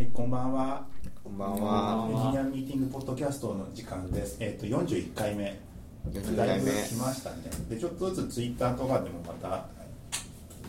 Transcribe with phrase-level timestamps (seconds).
[0.00, 0.86] はい、こんばんは。
[1.22, 2.08] こんばんエは。
[2.08, 4.38] ンジニアミーティングポッドキャストの時間です。
[4.40, 5.60] えっ、と41回目。
[6.10, 7.36] 41だいぶ来ましたね。
[7.68, 9.66] でちょっとずつツイッターとかでもまた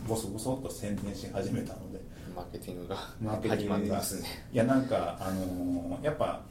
[0.06, 2.00] ボソボソっと宣伝し始めたので、
[2.36, 4.28] マーケティングがマーケティ始まングがりますね。
[4.52, 6.42] いやなんかあのーやっぱ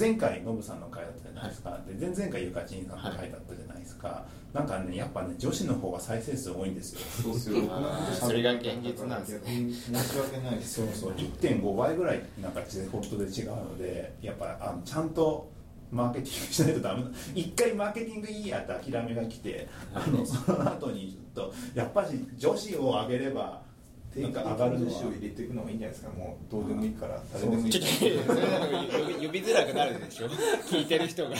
[0.00, 1.78] 前回ノブさんの回だったじゃないですか。
[1.86, 4.24] で前々回ゆかちんさんの回だったじゃないですか。
[4.54, 7.00] なんかねやっぱね女子の方が再生数多いんですよ。
[7.22, 7.62] そうっすよ。
[8.14, 15.50] それが現実なんですね申し訳ないですそうそう1.5倍ぐらいなんかデフォルトで違うのでやっぱあのちゃんと
[15.92, 23.60] マーケティングしないとダメだ一回マーケティングいいやって諦めが来てあのその後にちょっとやっぱり女子を上げれば
[24.16, 26.12] なんか上がるのは女子を入れていくのがいいんじゃないですか。
[26.18, 27.22] もうどうでもいいから。
[27.32, 27.70] 誰でもいい。
[27.70, 27.80] ちょ。
[27.80, 27.84] っ
[28.26, 28.72] とそれなんか呼
[29.20, 30.28] び呼びづらくなるでしょ。
[30.28, 31.30] 聞いてる人が。
[31.30, 31.38] あの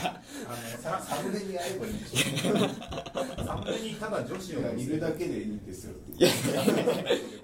[0.80, 2.51] さサムネにやればいいんでしょ
[3.45, 5.95] サムネにただ女子をいるだけでいいんですよ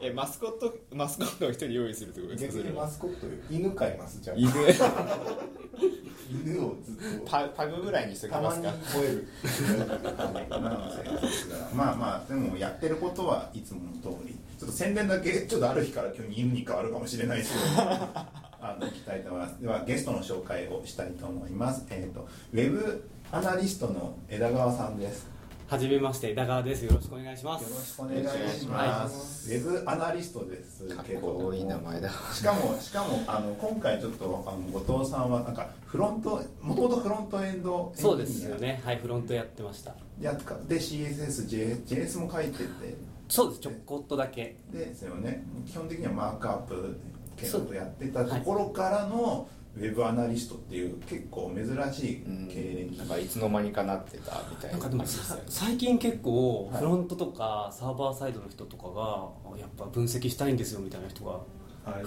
[0.00, 2.52] えマスコットマスコットを一人用意するってことですか？
[2.58, 3.32] 逆にマスコットよ。
[3.50, 4.36] 犬飼いますじゃあ。
[4.36, 4.48] 犬。
[6.44, 7.26] 犬をずっと。
[7.30, 9.28] パパグぐらいにしときたまにますか吠える
[11.74, 21.84] まあまあでもやってることはいつもの通りちょっと宣伝だけちょっとある日から今日に犬に変わるかもしれないですけどあのいきたいと思いますではゲストの紹介をしたいと思います。
[21.90, 25.26] えっ、とウェブアナリストの枝川さんです。
[25.68, 26.84] はじめまして枝川です。
[26.84, 27.96] よろしくお願いしまよろしす。
[27.96, 28.22] くお願い
[28.58, 32.08] します、ウェブアナリストですかっけどこいい名前だ。
[32.32, 38.80] しかもしかもあの今回ちょっとあの後藤さんはなんかフロントもともとフロントエンドそうですよね。
[38.84, 39.94] はいフロントやってました。
[40.20, 42.64] やっかで CSS、JS も書いてて
[43.28, 44.56] そうですちょこっとだけ。
[44.72, 46.96] ですよね基本的にはマークアップ
[47.36, 55.42] 系そうとやってたところからのウェブアナリストっていう結構珍しいうん経歴なんかいつの間にかなってたみたいななんかでも感じですよね。
[55.48, 56.78] 最近結構はい。
[56.78, 61.40] フロントとかサーバーサイドの人とかがやっぱ分析したいんですよみたいな人が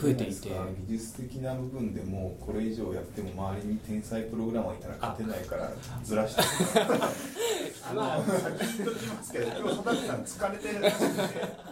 [0.02, 0.50] 増えていて。
[0.88, 5.72] 技術的な部分でもこれ以上やっても周りに天才プログラマーいたら勝てないから
[6.04, 6.42] ずらして。
[7.90, 11.14] あの先言っときますけど今日佐竹さん疲れてるらしくて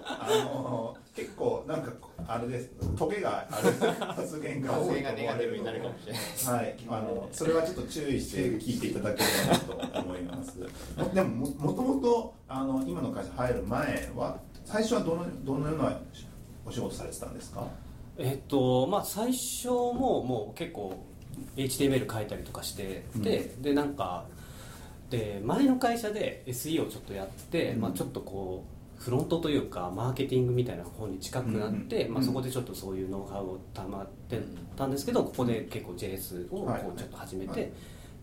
[0.04, 1.92] あの結構なんか
[2.28, 2.70] あれです。
[2.98, 3.72] トゲがある
[4.14, 6.20] 発言が多い発言がネガティブになるかもしれな
[6.62, 6.64] い。
[6.64, 9.30] はい、あのそれはちょっと注意して聞いていただけれ
[9.76, 10.58] ばなと思います。
[10.98, 16.00] もでもももともとあの今の会社入る前は最初はどのどのような
[16.66, 17.68] お仕事されてたんですか？
[18.18, 21.04] えっとまあ最初ももう結構
[21.56, 24.26] HTML 書いたりとかしてで、でなんか
[25.10, 27.82] で前の会社で SE をちょっとやって、うん。
[27.82, 28.66] まあ、ちょっとこ
[29.00, 32.14] うフロントというかマーケティングみたいな方に近くなって、うん。
[32.16, 34.40] まあ、そこでちょっとそういうノウハウをたまって
[34.76, 37.56] たんですけどここで結構 JS をはいこうちょっと始めはい。
[37.56, 37.72] て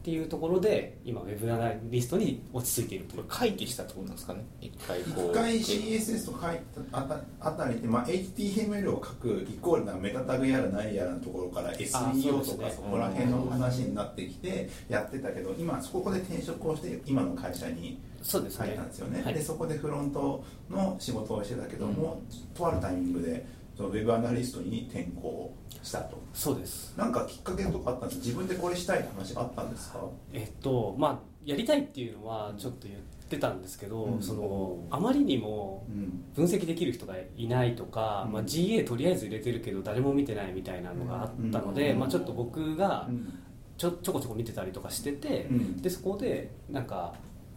[0.04, 3.22] っていうところで今ウェブアナリストに落ち着いているという。
[3.22, 4.44] これ回帰したってことなんですかね？
[4.60, 5.30] 一回こう。
[5.30, 6.58] 一回 CSS と書い
[6.92, 18.66] たあたあたりで、まあ、HTML を書くイコールなメタタグやら何やらのところから SEO とかそこら辺の話になってきてやってたけど今そこで転職をして今の会社にそうですね。
[18.66, 19.34] 入ったんですよね、はい。
[19.34, 22.20] でそこでフロントの仕事をしてたけども、
[22.54, 26.22] とあるタイミングでそのウェブアナリストに転向したと。
[26.32, 26.96] そうです。
[26.96, 30.00] なんかきっかけとかあったんです自分でこれしたいって話あったんですか？
[30.32, 34.22] えっとまあやりたいっていうのはちょっと言ってたんですけど、うん。
[34.22, 36.24] そのあまりにもうん。
[36.34, 38.32] 分析できる人がいないとか、うん。
[38.32, 41.98] まあ、GA とりあえず入れてるけど誰も見てないみたいなのがあったので、うん。
[41.98, 43.40] まあ、ちょっと僕がうん。
[43.76, 45.82] ちょちょこちょこ見てたりとかしてて、うん。
[45.82, 47.14] でそこでなんか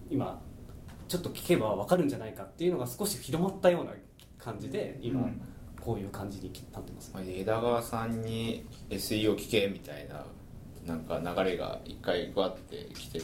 [0.09, 0.41] 今
[1.07, 3.91] ちょっと聞けば分かるんじゃないかっていうのが少し広まったような
[4.39, 5.21] 感じで今。
[5.21, 5.41] うん
[5.87, 10.25] こういう感じになってます、まあ枝川さんに SE を聞けみたいな
[10.85, 13.21] なんか流れが一回わってきて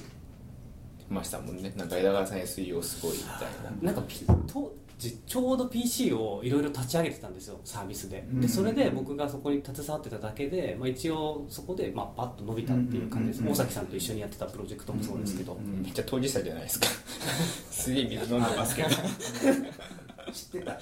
[1.09, 1.73] ましたもんね。
[1.75, 3.91] なんか枝川さん SE をすごいみたいな。
[3.91, 8.25] なんかピ当時ちょうど PC をいろいろ立ち上げてたんですよサービスで。
[8.31, 8.39] うん。
[8.39, 13.41] でそれで僕がそこに携わってただけで、まあ、一応そこで、まあ、パッと伸びたっていう感じです。
[13.41, 16.87] うん大崎さんと一緒にやってたプロジェクトもそうですけど、うんめっちゃ当事者じゃないですか。
[17.71, 18.89] すげえ水飲んでますけど。
[20.31, 20.71] 知ってた。
[20.73, 20.79] も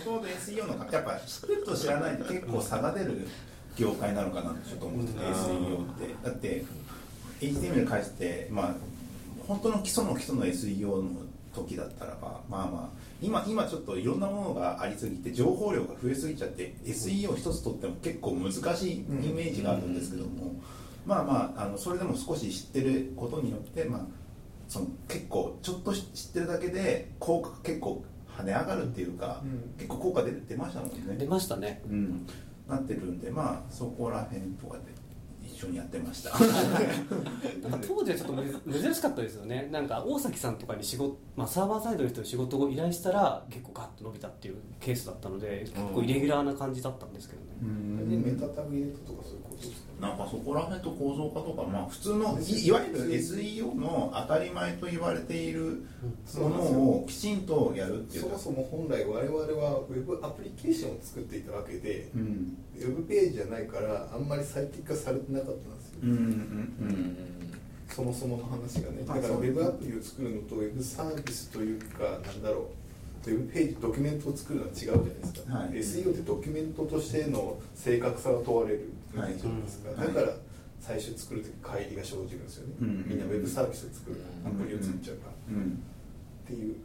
[0.00, 3.28] ともと SEO のやっぱ知ってると知らないと結構差が出る
[3.76, 5.32] 業界なのかなってちょっと思ってて、うん。
[5.32, 6.14] SEO って。
[6.22, 6.64] だって
[7.40, 8.74] HTML 返してまあ
[9.46, 11.10] 本当の基礎の基礎の SEO の
[11.54, 20.54] 時だったらばまあまあ今今ちょっといろんなものがありすぎて情報量が増えすぎちゃって SEO 一つとっても結構難しいイメージがあるんですけども、
[21.06, 24.00] まあまああのそれでも少し知ってることによってまあ
[24.68, 26.02] その結構ちょっと知っ
[26.32, 28.04] てるだけで効果結構
[28.36, 29.74] 跳ね上がるっていうか、うん。
[29.76, 31.82] 結構効果出出ましたもん出ね、ましたね。
[31.88, 32.26] うん、
[32.68, 34.84] なってるんでまあそこら辺とかで
[35.46, 36.30] 一緒にやってました。
[37.68, 39.68] なんか当時はちょっとめ珍しかったですよね。
[39.70, 48.22] なんか大崎さんとかに仕事、まあ、サーバーサイドの人に仕事を依頼したら結構ガッと伸びたっていうケースだったので結構イレギュラーな感じだったんですけどね、うん。
[48.24, 49.38] でメタタグ入れたとかそう
[50.04, 55.86] なんかそこら辺と構造化とか、まあ、普通のいいわゆる SEO の当たり前と言われている
[56.36, 58.38] ものをきちんとやるっていうか。
[58.38, 62.56] そもそも本来我々はウェブアプリケーションを作っていたわけでうん。
[62.76, 67.16] ウェブページじゃないからあんまり最適化されてなかったんですよ、うんうんうん
[67.88, 69.04] そもそもの話がね。
[69.06, 72.70] だからウェブアプリを作るのとウェブサービスというかなんだろ
[73.26, 73.30] う。
[73.30, 75.68] ウェブページドキュメントを作るのは違うじゃないですか、はい。
[75.70, 79.36] SEO ってドキュメントとしての正確さが問われるはい。
[79.38, 80.36] だから
[80.80, 83.04] 最初作る時乖離が生じるんですよね、うん。
[83.08, 84.20] みんなウェブサービスを作る。
[84.44, 85.82] アプリを作っちゃうから、うん。
[86.44, 86.76] っていう。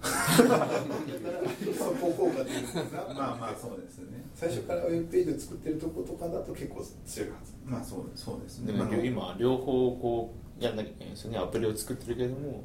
[0.00, 2.80] そこ効果っていうんですか。
[3.16, 4.22] まあまあそうですね。
[4.32, 7.52] 最初からウェブページを作ってるとことかだと結構強いはず。
[7.66, 8.72] まあそうそうですね。
[8.72, 11.38] でもまあ今両方こうやんなきゃいけないですよね。
[11.38, 12.62] アプリを作ってるけども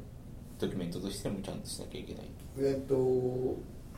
[0.60, 2.30] ドキュメントとしてもちゃんとしなきゃいけない。
[2.58, 3.56] えっとウ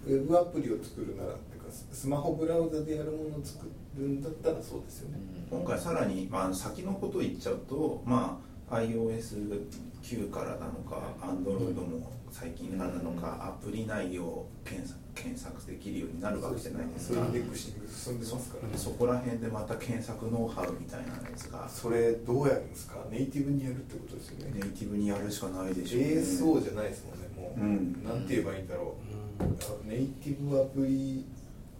[0.08, 3.66] ェブアプリを作るならってスマホブラウザでやるものを作
[3.96, 5.18] るんだったらそうですよね、
[5.50, 8.40] 今回さらに、まあ、先のことを言っちゃうと、ま
[8.70, 17.14] あ、iOS9 からなのか Android も最近からなのか、アプリ内容を検索検索できるようになるわけじゃないですか。
[17.14, 18.76] そういうインデックシング進んでますからね。
[18.76, 21.66] そこら辺でまた検索ノウハウみたいなやつが。
[21.70, 22.96] それどうやるんですか？
[23.10, 24.60] ネイティブにやるってことですよね。
[24.60, 26.08] ネイティブにやるしかないでしょうね。
[26.20, 28.04] ASO じゃないですもんねもう、うん。
[28.04, 28.94] なんて言えばいいんだろ
[29.40, 29.50] う、うん。
[29.52, 29.54] あ
[29.86, 31.24] ネイティブアプリ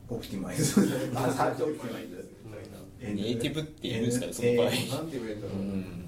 [0.08, 2.30] オプティマイズあサーチオプティマイズ
[3.00, 4.64] ネイティブって言うんですかねその場合。
[4.64, 6.02] なんて言えばいいんだろう、うん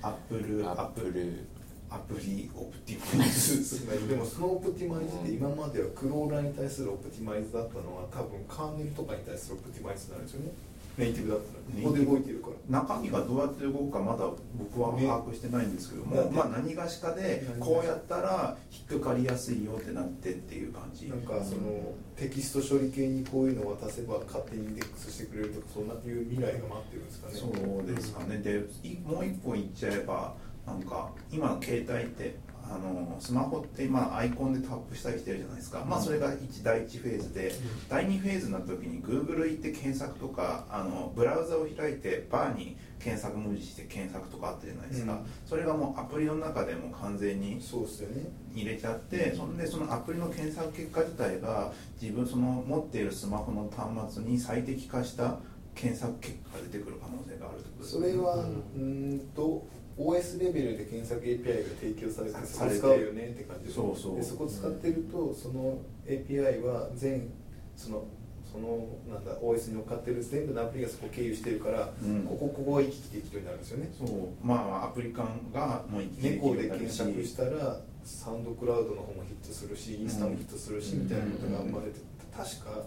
[0.00, 1.44] アップルアップル
[1.90, 4.08] アプリオプティマイズ。
[4.08, 10.52] でもそのオプティマイズって今まではクローラーに対するオプティマイズだったのは多分カーネルとかに対するオプティマイズになるんですよね
[10.98, 11.52] ネイティブだった。
[11.54, 12.80] らここで動いてるから。
[12.80, 14.28] 中身がどうやって動くかまだ
[14.58, 21.08] 僕は把握してないんですけども、ねまあ何がしかでこうやったら引っかかりやすいよってなってっていう感じ。
[21.08, 27.34] なんかそのテキスト処理系にこういうのを渡せば勝手にインデックスしてくれるとかそんないう未来が待ってるんですかね。
[27.34, 27.46] そ
[27.84, 28.38] うですかね。
[28.38, 30.34] でいもう一個言っちゃえば
[30.66, 32.36] なんか今の携帯って
[32.70, 37.52] あのスマホってまあアイコンでタップしたりしてるじゃないですか、まあそれが一第一フェーズで、
[37.88, 45.18] 第二フェーズになった時に Google 行って検索とかあのブラウザを開いてバーに検索文字して検索とかあったじゃないですか、うん。
[45.46, 48.24] それがもうアプリの中でも完全にそうですよね。
[48.54, 55.38] 入れちゃってそんでそのアプリの検索結果自体が自分その持っているスマホの端末に最適化した
[55.74, 59.64] 検索結果が出てくる可能性があるってことですそれはうーんと
[59.98, 63.74] OS レベルで検索 API が提供されてそれて使うよねって感じで。
[63.74, 64.16] そうそう。
[64.16, 67.28] でそこ使ってるとその API は全
[67.76, 68.04] その
[68.50, 72.22] そのなんだ OS に乗っかってる全部のアプリがそこを経由してるから、うん。
[72.22, 73.90] ここここが行き来できるようになるんですよね。
[73.98, 74.46] そう。
[74.46, 82.00] まあアプリカンがもう一気に猫で検索したらサウンドクラウドの方もヒットするしインスタもヒットするし、うんみたいなことが生まれて
[82.34, 82.84] 確か、ん。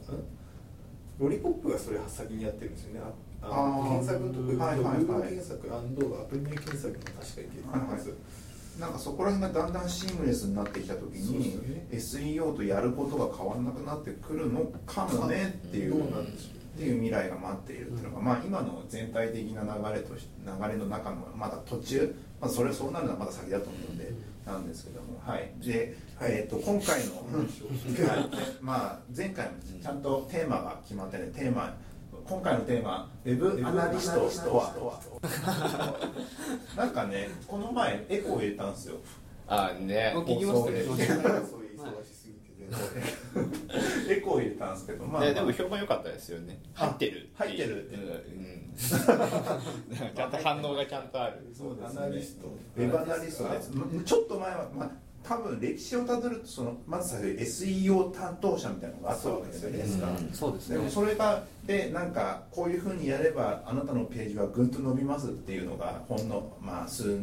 [1.19, 3.01] ロリポップがそれ先にやってるんですよね
[3.41, 5.29] 検索のとこはいはいはい。
[5.29, 5.79] 検索ア
[6.25, 8.17] プリ名検索も確かいけるはず、
[8.79, 11.87] なんかそこら辺がだんだんシームレスになってきた時に、ね。
[11.91, 24.13] SEO とやることが変わらなくなってくるのかもねっていうっていう未来が待っているっていうのが、まあ今の全体的な流れとし流れの中のまだ途中、まあ、それそうなるのはまだ先だと思うので
[24.45, 25.19] なんですけども。
[25.21, 25.51] はい。
[25.59, 28.27] で、えー、と今回の、はい。
[28.61, 29.51] まあ前回も
[29.81, 31.75] ちゃんとテーマが決まってねテーマ
[32.31, 34.73] 今回のテーマウェブアナリストとは。
[36.77, 38.95] なんかねこの前エコー入れたんですよ。
[39.47, 40.13] あね。
[40.15, 42.69] 聞きましたねそういう忙しすぎて全
[44.07, 46.61] 然エコー入れたんですけどまあ、ででも評判良かったですよね。
[46.73, 47.95] 入ってる入ってるって。
[47.97, 48.03] うん。
[48.05, 48.73] うん。
[50.15, 51.53] ちゃんと反応がちゃんとある。
[51.53, 52.47] そうですアナリスト。
[52.77, 53.71] ウェブアナリストです。
[53.73, 54.91] むちょっと前は、まあ、
[55.23, 60.33] 多分歴史をたどるとそのまず最初 SEO 担当者みたいなのがあったわけじゃないですか、うん。
[60.33, 60.77] そうですね。
[60.77, 67.19] でもそれがでなんかこういうふうにやればあなたのページはぐんと伸びますっていうのがほんのまあ数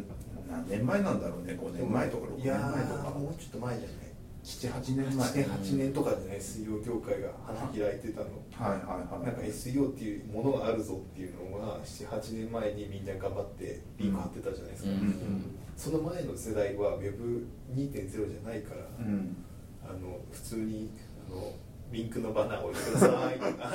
[0.49, 1.57] 何年前なんだろうね。
[1.61, 3.09] 5年前とか6いや年前とか。
[3.09, 4.08] ーもうちょっと前じゃない？
[4.43, 5.93] 78年前78年。
[5.93, 8.27] とかじゃない SEO 業界が花開いてたの。
[8.51, 9.25] はいはいはい。
[9.25, 14.97] なんか SEO っていうものがあるぞっていうのが78年前にみんな頑張ってリンク貼ってたじゃないですか、うん。
[14.97, 15.55] うん。
[15.75, 19.35] その前の世代は Web2.0 じゃないから、うん。
[19.83, 20.91] あの普通に
[21.27, 21.51] あの
[21.91, 23.71] リンクのバナーを置いてくださいとか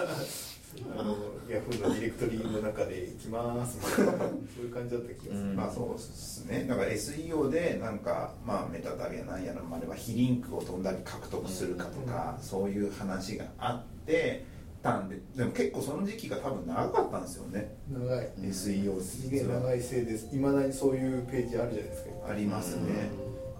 [0.96, 1.16] あの
[1.48, 3.78] ヤフーのディレクトリの中で行きます。
[3.78, 4.26] みたいなそ
[4.62, 5.56] ういう感じだった気がする、うん。
[5.56, 6.66] まあそうですね。
[6.68, 14.44] だから SEO でなんかまあメタタグやなんやらもあれば非リンクをどんだけ獲得するかとか、そういう話があって
[14.82, 17.76] たんででも結構その時期が多分長かったんですよね。
[17.90, 18.28] 長い。
[18.42, 20.34] SEO すげえ長いせいです。
[20.34, 23.10] いまだにそういうページあるじゃないですかありますね、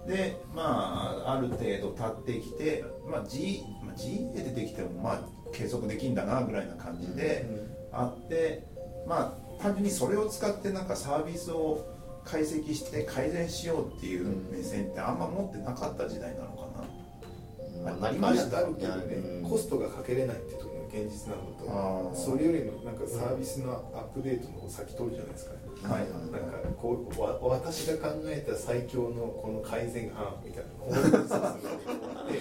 [0.06, 5.20] でまあある程度経ってきて、まあ、G まあ、GA 出てきてもまあ
[5.54, 7.46] 計測できるんだなぐらいな感じで
[7.92, 8.64] あって
[9.06, 11.86] まあ単純にそれを使ってなんかサービスを
[12.24, 16.64] 解析して改善しようっていう目線ってあんま持ってなかった時代なのか
[18.00, 19.14] な、ありましたけどね。
[19.42, 19.48] うん。
[19.48, 25.52] コストがかけれないっていうところが現実なのとそれよりもなんかサービスのアップデートの方先取るじゃないですか。
[25.52, 26.10] ねはいはい。
[26.10, 26.38] なんか
[26.80, 32.38] こうわ私が考えた最強のこの改善案みたいなこうい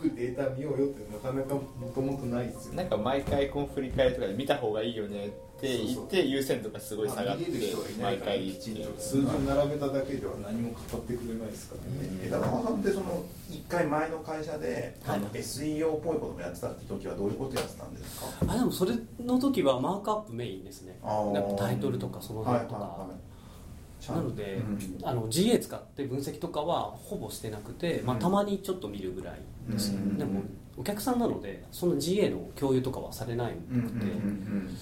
[0.00, 1.62] くりデータ見ようよってなかなかも
[1.94, 2.76] ともとないですよね。
[2.78, 5.30] なんか毎回この振り返りとかで見た方がいいよねっ
[5.60, 12.18] て言って優先度がすごい下がって見れる人がいない毎回きちんと数字を並べただけでは何も語ってくれないですからね。
[12.24, 18.26] 枝川さんってその一回前の会社で、SEO っぽいこともやってたって時はどういうことやってたんですか？
[18.48, 20.98] あでもそれの時はマークアップメインですね。
[21.58, 23.20] タイトルとかその辺とか、ちゃん
[24.08, 24.78] なので、うん。
[25.02, 29.40] あの GA 使って分析とかはほぼしてなくて、まあ、うんたまにちょっと見るぐらい
[29.70, 30.16] です、うん。
[30.18, 30.42] でも
[30.76, 34.76] お客さんなのでその GA の共有とかはされないうんうんので、うん。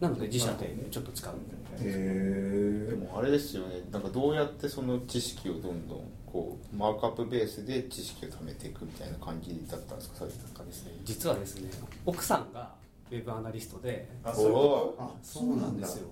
[0.00, 1.34] なので自社でちょっと使う。
[1.78, 3.82] でもあれですよね。
[3.90, 10.20] なんかどうやってその知識をどんどんこうマークアップベースで知識を貯めていくみたいな感じだったんですか？
[10.20, 11.70] なんかですね実はですね
[12.06, 12.72] 奥さんが
[13.10, 14.08] ウェブアナリストで。
[14.24, 14.96] あそ
[15.42, 16.08] うなんですよ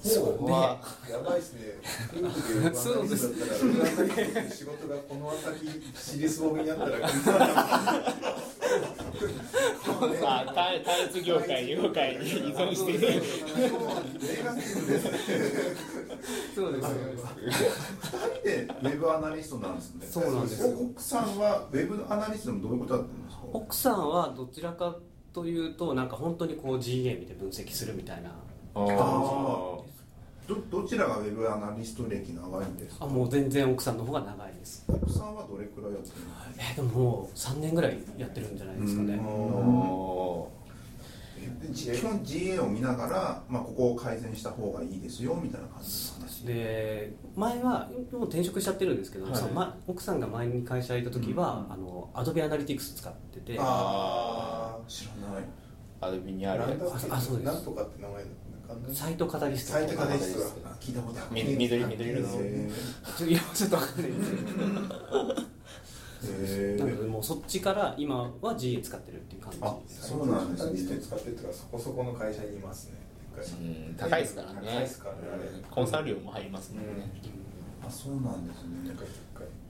[0.00, 0.78] そうでや
[1.24, 1.60] ばいっすね。
[2.72, 3.34] そうです
[4.56, 7.38] 仕事がこの先尻すぼみになったらクリスマス
[10.22, 12.92] まあ単単一業界業界に依存して。
[12.92, 13.22] いる
[16.54, 16.88] そうです。
[16.88, 16.96] 二
[18.34, 20.06] 人でウェブアナリストなんですね。
[20.06, 20.78] そうなんですよ。
[20.78, 24.96] 奥さんはウェブアナリストでもどういうことやってるんですか奥さんはどちらか
[25.32, 28.30] というとなんか本当にこう GA 見て分析するみたいな
[28.74, 29.77] あー
[30.48, 33.04] どどちらがウェブアナリスト歴長いんですか？
[33.04, 34.84] あもう全然奥さんの方が長いです。
[34.88, 36.30] 奥さんはどれくらいやってるんですか？
[36.72, 39.20] えでももう3年ぐらいやってるんじゃないですかね。
[41.74, 45.92] 基本 GA を見ながら、まあ、ここを改善した方がいいですよみたいな感じで
[46.28, 49.36] すで前はもう転職しちゃってるんですけど、はい。
[49.36, 53.56] そのま奥さんが前に会社いた時は、あのアドビアナリティクス使ってて。
[53.60, 55.44] あ知らない。
[56.00, 57.46] アドビにああるやなんだっけあそうです。
[57.46, 58.24] なんとかって名前
[58.92, 59.72] サイトカタリスト。
[59.72, 61.28] サイトカタリストあ聞いたことある。
[61.32, 62.28] み緑緑色の。
[62.40, 62.70] へ
[63.16, 64.10] ちょいやちょっとわかんない。
[66.78, 70.76] なのでもうそっちから今は GA 使ってるっていう感じあそうなんですね。
[70.76, 72.98] サイトカタリスト使ってるっていうかそこそこの会社にいますね。
[73.60, 73.94] うん。
[73.94, 74.60] 高いですからね。
[74.64, 75.20] 高いですからね。
[75.32, 77.10] あれコンサル料も入りますもんね、
[77.86, 78.96] あそうなんですね。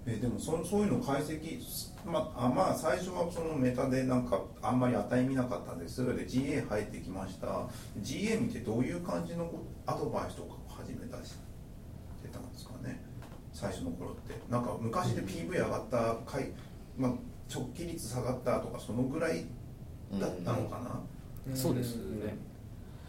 [0.06, 1.60] えでもそそういうの解析
[2.08, 7.68] まあまあ最初はそのメタでなんかあんまり値見なかったんですそれで GA 入ってきました。
[8.00, 11.32] GA 見てどういう感じのこアドバイスとかを始めたりし
[12.22, 13.00] てたんですかね。
[13.52, 14.34] 最初の頃って。
[14.50, 16.52] なんか昔で PV 上がった回、
[16.96, 17.12] まあ、
[17.52, 19.44] 直帰率下がったとかそのぐらい
[20.18, 22.36] だったのかな、そうですね。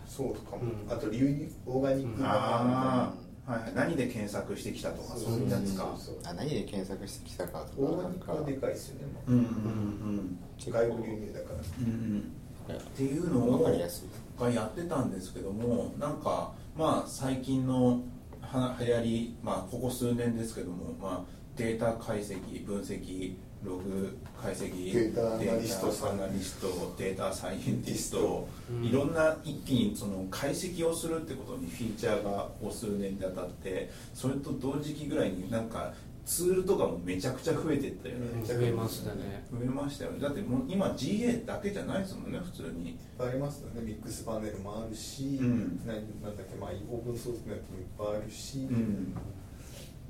[0.06, 3.14] そうとかも、うんあと流オーガニックなああ、
[3.50, 3.64] はい。
[3.64, 6.16] はい、何で検索してきたとかそういうやつかそう。
[6.16, 8.34] そうあ何で検索してきたかとかなんか。
[8.46, 10.40] でかいですよね、うんうんうん。
[10.58, 11.60] 外部流入だから。
[11.80, 12.34] うん
[12.70, 12.78] うん。
[12.78, 14.10] っていうのをわかりやすい。
[14.40, 18.02] がやってたんですけどもなんかまあ最近の
[18.42, 25.88] は流行り、まあ、ここ数年ですけども、まあ、データ解析分析ログ解析データアナリスト。
[25.88, 28.86] データアナリストデータサイエンティスト、うん。
[28.86, 32.30] いろんな一気にその解析をするってことにフィーチャーが
[32.62, 35.94] ここ数年で当たってそれと同時期ぐらいになんか
[36.26, 39.44] ツールとかもめちゃくちゃ増えていったよね、うん増えましたね。
[39.52, 40.20] 増えましたよね。
[40.20, 42.92] だってもう今 GA だけじゃないですもんね普通に。
[42.92, 43.82] いっぱいありますよね。
[43.82, 45.82] ミックスパネルもあるし、うん。
[45.86, 49.14] なんなんだっけまあオープンソースのやつもいっぱいあるし、うん。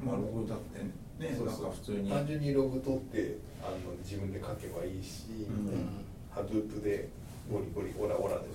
[0.06, 1.66] まあログだってねなんそうそう。
[1.66, 2.10] か普通に。
[2.10, 6.06] 単純にログ取ってあの自分で書けばいいし、うん。
[6.32, 7.10] ハドゥープで
[7.52, 8.48] ゴリゴリオラオラで。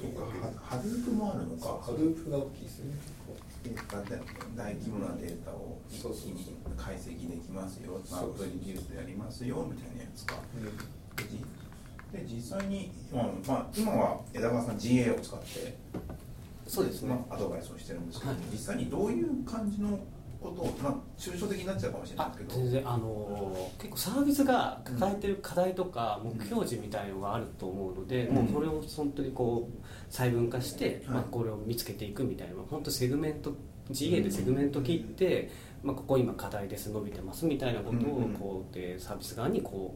[0.63, 1.79] ハドゥープもあるのか。
[1.83, 2.95] ハドゥープが大きいですよね
[4.55, 7.99] 大規模なデータを一気に解析できますよ。
[8.13, 10.37] アップリデュースやりますよみたいなやつか。
[12.13, 15.77] で実際に今,、まあ、今は枝川さん GA を使って
[16.67, 17.09] そうですね。
[17.09, 18.41] まあ、アドバイスをしてるんですけど、はい。
[18.53, 19.99] 実際にどういう感じの
[20.45, 22.55] ことを、まあ、抽象的になっちゃうかもしれないあですけど。
[22.61, 28.35] 全然あのー結構サービスが抱えてる課題とか目標値みたいのがあると思うので、うん。
[28.37, 31.15] もうそれを本当にこう細分化して、はい。
[31.15, 33.55] まあ、これを見つけていくみたいな本当セグメント
[33.91, 35.51] GA でセグメント切って、
[35.83, 39.95] まあ、ここ今課題です伸びてますみたいなことをうんうんこうでサービス側にこ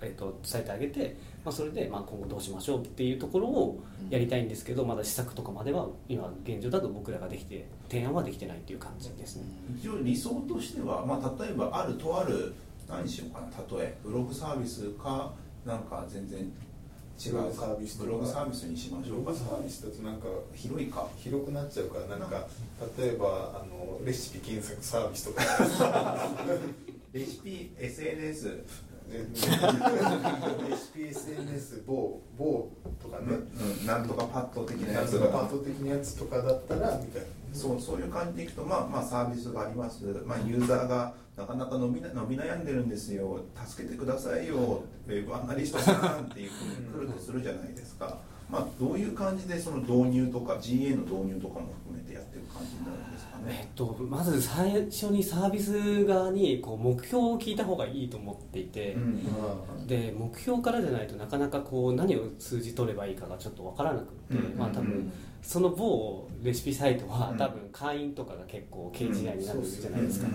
[0.00, 9.42] う、えっと伝えてあげて、まあ、それでまあ今後どうしましょうっていうところをやりたいんですけどまだ施策とかまでは今現状だと僕らができて提案はできてないっていう感じですね。
[9.78, 12.54] 一応理想としては、まあ、例えばあるとある
[12.88, 15.32] 何しようかな例えブログサービスか
[15.66, 19.30] なんか全然違うサービスブログサービスにしましょうか。
[19.32, 21.06] ブログサービスだとなんか広いか？
[21.18, 22.46] 広くなっちゃうからなんか
[22.98, 25.42] 例えばあのレシピ検索サービスとか。
[27.12, 28.64] レシピ SNS
[29.10, 32.70] レシピ SNS 某某
[33.02, 33.36] とかね、
[33.80, 37.28] うん、なんとかパッド的なやつがとかパート的なやつとかだったらみたいな。
[37.54, 43.40] そうそういう感じでいくと、まあ、まあサービスがあります、まあ、ユーザーがなかなか伸びな伸び悩んでるんですよ。
[43.64, 44.82] 助けてくださいよ。
[45.06, 48.18] ウェブアナリストさんっていうふうに来るとするじゃないですか、
[48.50, 59.86] まあ、どういう感じでその導入とか GA の導入とかも含めてやってる感じになるんですかえっねと、まず最初にサービス側にこう目標を聞いた方がいいと思っていて、うん。
[59.86, 64.58] で目標からじゃないとなかなかこう何を数字取ればいいかがちょっと分からなくって、うん。
[64.58, 65.12] まあ多分うん。
[65.42, 67.38] その某レシピサイトはうん。
[67.38, 70.28] 多分会員とかが結構 KGI になるじゃないですか、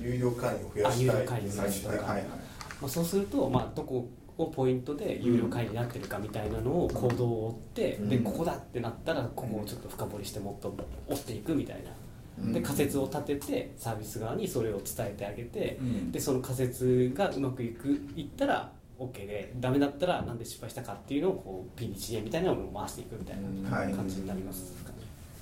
[0.00, 1.22] 有料会員を増やあ有したい。
[1.22, 2.22] 料会員最初はいはいはい。
[2.22, 8.08] まあ、そうすると、まあ、どこをポイントで有料会員になってるかみたいなのを行動を追って、うん。
[8.08, 10.74] でここだってなったらここをちょっと深掘りしてもっと
[11.08, 11.90] 追っていくみたいな。
[12.38, 12.62] でうん。
[12.62, 16.12] 仮説を立ててサービス側にそれを伝えてあげて、うん。
[16.12, 24.98] でその仮説がうまくいくいったら OK でダメだったらなんで失敗したかっていうのをこう PDCA みたいなのを回していくみたいなはい感じになりますかね、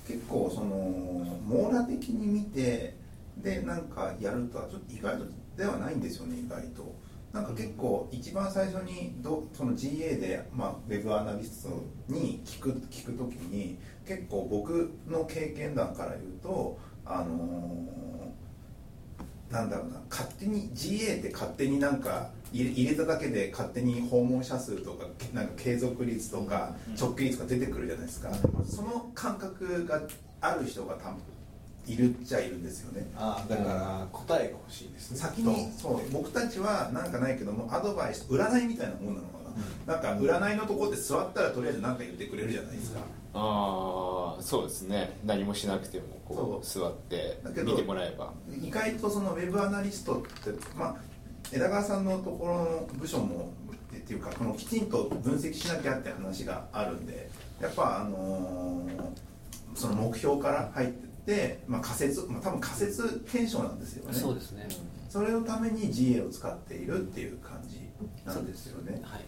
[0.07, 0.67] 結構その
[1.45, 2.95] 網羅的に見て
[3.37, 5.25] でなんかやるとはちょっと意外と
[5.57, 6.99] ではないんですよね意外と。
[7.31, 11.81] なんか結構一番最初にどその GA で、まあ、ウェブアナリスト
[12.13, 17.91] に聞く聞く時に結構僕の経験談から言うとあのー
[19.51, 28.29] なんだろうな勝手に GA って勝手になんか入れただけで勝手に訪問者数とかなんか継続率とか直径率が出てくるじゃないですか、
[28.65, 30.01] その感覚が
[30.41, 31.21] ある人が多分
[31.85, 33.09] いるっちゃいるんですよね。
[33.15, 35.17] ああだから答えが欲しいですね。
[35.17, 39.39] 先にそう僕たちはなんかないけどもアドバイス占いみたいなもんなのか
[39.85, 42.99] な、なんか占いのところで座ったらとりあえず何か言ってくれるじゃないですか、
[43.33, 45.17] ああそうですね。
[45.25, 48.33] 何もしなくてもこうそ座って見てもらえば。
[48.61, 50.95] 意外とそのウェブアナリストってまあ
[51.51, 53.51] 枝川さんのところの部署も
[53.95, 57.29] っていうかこのきちんと分析しなきゃって話があるんで
[57.61, 59.31] やっぱあのー
[59.73, 64.13] その目標から入ってって、まあ、仮説、まあ、多分仮説検証なんですよね。
[64.13, 64.67] そうですね、
[65.09, 67.79] それのために GA を使っているっていう感じ
[68.25, 69.01] なんですよね。
[69.03, 69.21] はい。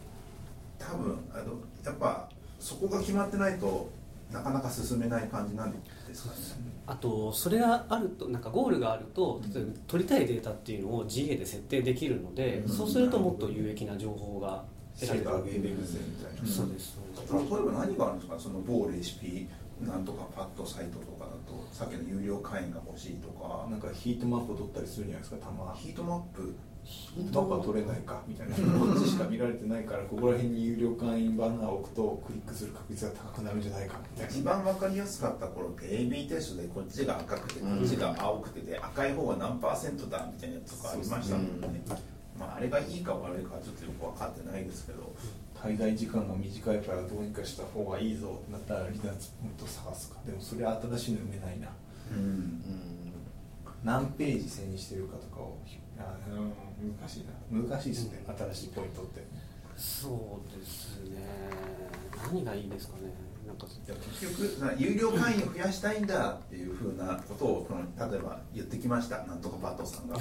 [0.80, 1.54] 多分あの
[1.86, 2.30] やっぱ
[2.64, 3.90] そこが決まってないと
[4.32, 5.78] なかなか進めない感じなんで
[6.14, 6.40] すかね。
[6.88, 12.70] あとそれがあるとなんかゴールがあると例えば取りたいデータっていうのを GA で設定できるので、うん。
[12.70, 14.64] そうするともっと有益な情報が
[14.98, 16.98] 得られる、上げれるぜみたいなそうです。
[17.18, 18.40] 例えば何があるんですか？
[18.40, 19.48] その某レシピ
[19.82, 23.68] なんとかパッドサイトとかだとさっきの有料会員が欲しいとか。
[23.70, 25.76] なんかヒートマップを取ったりするじゃないですかたま。
[25.78, 28.62] ヒートマップヒートマップは取れないかみたいなこ
[28.94, 34.32] っちしか見られてないからここら辺に有料会員バナーを置くとクリックする確率が高くなるんじゃないかみたいな。
[34.32, 41.82] 一番わかりやすかった頃って AB テストでこっちが赤くてこっちが青くてで赤い方が何パーセントだみたいなやつとかありましたもんね。
[42.40, 45.14] まああれがいいか悪いかはちょっとよく分かってないですけど。
[45.64, 50.18] 滞在時間が短いからどうにかした方がいいぞってなったら離脱ポイント探すか。
[50.26, 51.70] でもそれは新しいの埋めないな。
[52.12, 52.62] うん。
[53.82, 55.70] 何ページ線にしてるかとかをあう
[56.02, 56.54] ん
[57.00, 57.70] 難しいな。
[57.70, 59.26] 難しいですね、新しいポイントって。
[59.76, 61.20] そうですね。
[62.32, 63.14] 何がいいですかね。
[63.48, 63.66] なんか。
[63.66, 69.24] いや結局な有料会員を増やしたいんだっていうふうなことをこの例えば言ってきました。
[69.26, 70.18] なんとかバットさんが、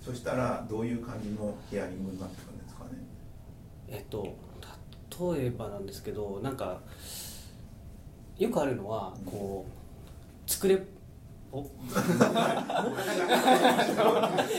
[0.00, 2.90] そしたらどういう感じのヒアリングになってくるんですかね。
[3.88, 4.36] えっと
[5.34, 6.80] 例えばなんですけどなんか
[8.38, 10.82] よくあるのはこう作れ
[11.52, 11.70] お。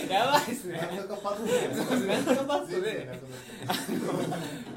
[0.10, 0.78] やばいですね。
[0.78, 1.46] なんとかパッド
[2.06, 3.10] なんとかパッドで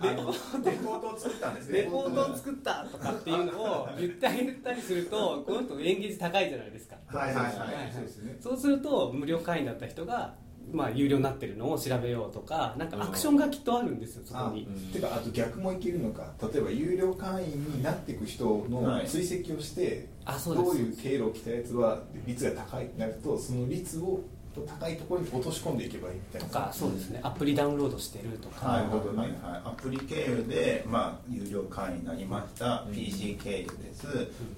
[0.02, 1.82] レポートを作ったんですね。
[1.82, 6.96] レポートを作ったとかっていうのを言ってあげたりするとこの人エンゲージ高いじゃないですか。
[7.06, 7.54] はいはいはい。
[7.92, 8.36] そうですね。
[8.40, 10.34] そうすると無料会員だった人が
[10.72, 14.68] まあ有料になってるのを調べようとかなんかアクションがきっとあるんですよそこに。
[14.90, 16.32] あてかあと逆もいけるのか。
[16.52, 19.06] 例えば有料会員になっていく人のはい。
[19.06, 20.66] 追跡をして、あそうです。
[20.66, 24.20] どういう経路を来たやつは率が高いなるとその率を
[24.66, 26.48] 高いところに落とし込んでいけばいいみたいな。
[26.48, 27.20] とかそうですね。
[27.22, 29.30] アプリダウンロードしてるとか、なるほどね、はい、
[29.66, 32.94] アプリ経由で、まあ、有料会員になりました、うん。
[32.94, 34.06] PC 経由です、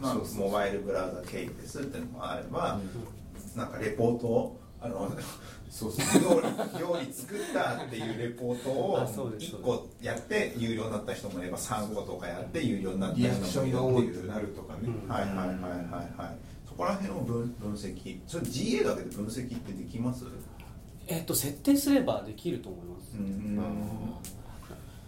[0.01, 0.47] まあ、そうそうそう。
[0.47, 2.79] モバイルブラウザ経由ですっていうのもあれば、
[3.57, 5.11] なんかレポートをあの
[5.71, 6.23] そうそう。
[6.23, 15.09] 料理料理作ったっていうレポートをあそうです1個やって有料になった人もいれば3個とかやって有料になったリアクシ人ョンが多いともいるっていうなるとかね、うん。
[15.09, 15.59] はいはいはいはい
[16.17, 16.39] はい。
[16.69, 18.21] そこら辺を分分析。
[18.27, 20.25] それ GA だけで分析ってできます？
[21.07, 23.61] えっと設定すればできると思います、うん。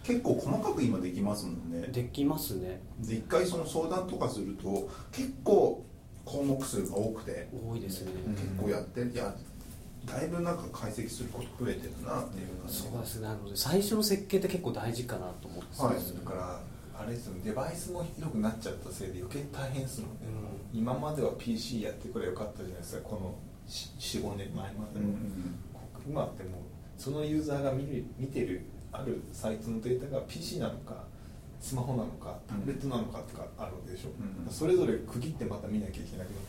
[0.03, 1.87] 結構細かく今できますもんね。
[1.87, 2.81] できますね。
[2.99, 5.85] で一回その相談とかすると結構
[6.25, 7.47] 項目数が多くて。
[7.51, 9.35] 多いですね、結構やっていや
[10.05, 13.27] だいぶなんか解析すること増えてるなっていう感じそうですね。
[13.27, 15.81] なので最初の設計って結構大事かなと思って。
[15.81, 16.59] はいだから
[16.99, 17.41] あれですよね。
[17.43, 20.17] デバイスも広くなっちゃったせいで余計大変ですもんね、
[20.73, 23.01] 今までは PC やってくればよかったじゃないですか。
[23.03, 23.35] この
[23.67, 25.55] 45年前までも、うんうん
[26.07, 26.51] 今ってもう
[26.97, 31.03] そのユーザーが見る見てるあるサイトのデータが PC なのか
[31.59, 34.51] スマホなのかタブレットなのかとかあるわけでしょ、うん。
[34.51, 36.39] それぞれ区切ってまた見なきゃいけなくなって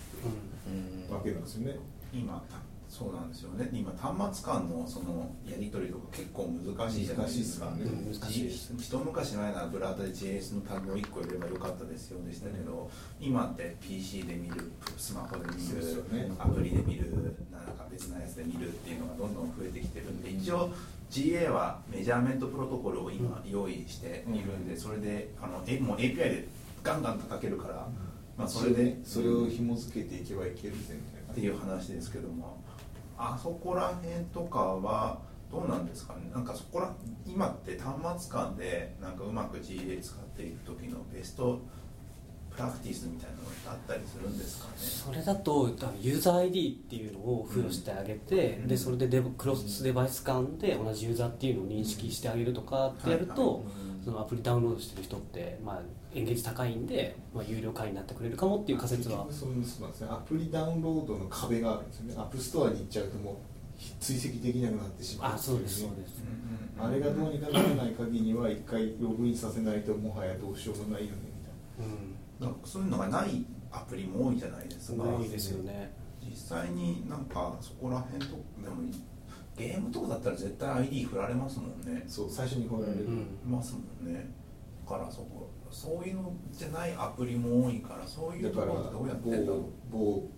[0.69, 1.05] うん。
[1.05, 1.77] くるわけなんですよね、
[2.15, 2.57] 今た
[2.93, 3.71] そうなんですよね。
[3.73, 7.71] 今端末間のそのやり取りとか結構難しいじゃないですか。
[7.71, 16.31] ね難しいです一昔前ならブラウザで JS のタグを1個入れればよかったですよでしたけど、今って PC で見るスマホで見る、ね。
[16.39, 17.11] アプリで見る
[17.51, 20.71] なんか別なやつで見るっていうのがどんどん増えてきてるんで一応
[21.11, 26.49] GA はメジャーメントプロトコルを今用意しているんで、それであのえもう API で
[26.83, 27.89] ガンガン叩けるから、
[28.37, 31.33] まあ、それでそれを紐付けていけばいけるぜみたいな。
[31.33, 32.63] っていう話ですけども
[33.25, 35.19] あそこら辺とかは
[35.51, 36.31] どうなんですかね？
[36.35, 36.93] なんかそこら
[37.27, 41.61] 今って端末間でなんかうまく GA 使っていく時のベスト
[42.51, 44.73] プラクティスみたいなのってあったりするんですかね？
[44.77, 48.69] それだと多分ユーザー ID っていうのを付与してあげて、うん。
[48.69, 53.65] でそれでデブクロスデバイス間で同じユーザーっていうのを認識してあげるとかってやると、
[54.05, 55.81] そのアプリダウンロードしてる人って、まあ、
[56.15, 59.27] エンゲージ高いんで、まあ、有料会員になってくれるかもっていう仮説は。
[59.31, 60.09] そうそうなんですね。
[60.11, 62.15] アプリダウンロードの壁があるんですよね。
[62.19, 63.35] App Store に行っちゃうともう
[64.01, 65.35] 追跡できなくなってしまう。
[65.35, 66.23] あそうですそうっていです、
[66.79, 71.19] あれがどうにかならない限りは一回ログインさせないともはやどうしようもないよね
[71.79, 71.95] みたいな。
[71.95, 72.49] うん。
[72.49, 75.03] なんかそういうのがないアプリも多いじゃないですか。
[75.03, 75.93] 多いですよね。
[76.23, 78.77] 実際になんかそこら辺とでも
[79.57, 82.05] ゲームとかだったら絶対 ID 振られますもんね。
[82.07, 83.19] そう最初にこられる、うん。
[83.21, 84.31] いますもんね。
[84.85, 85.42] だからそこ
[85.73, 89.65] そういうのじゃないアプリも多いからそういうとだからころどうやってんだろう？
[89.91, 90.29] 某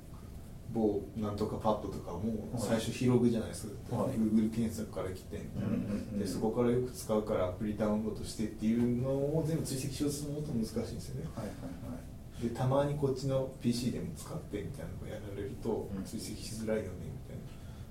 [0.73, 2.19] 某なんとかパッドとかも
[2.53, 4.13] はい最初広ぐじゃないですか、はい。
[4.13, 5.71] Google 検索から来て、うんうん
[6.15, 11.29] うんでそこからよく使うからアプリダウンロードしてっていうのを全部追跡しようとするのと難しいんですよね。
[11.35, 11.55] はいはい
[11.93, 11.99] は
[12.41, 12.49] い。
[12.49, 17.43] でたまにこっちの PC でも使ってみたいなのをやられるとうん追跡しづらいよねみたいな、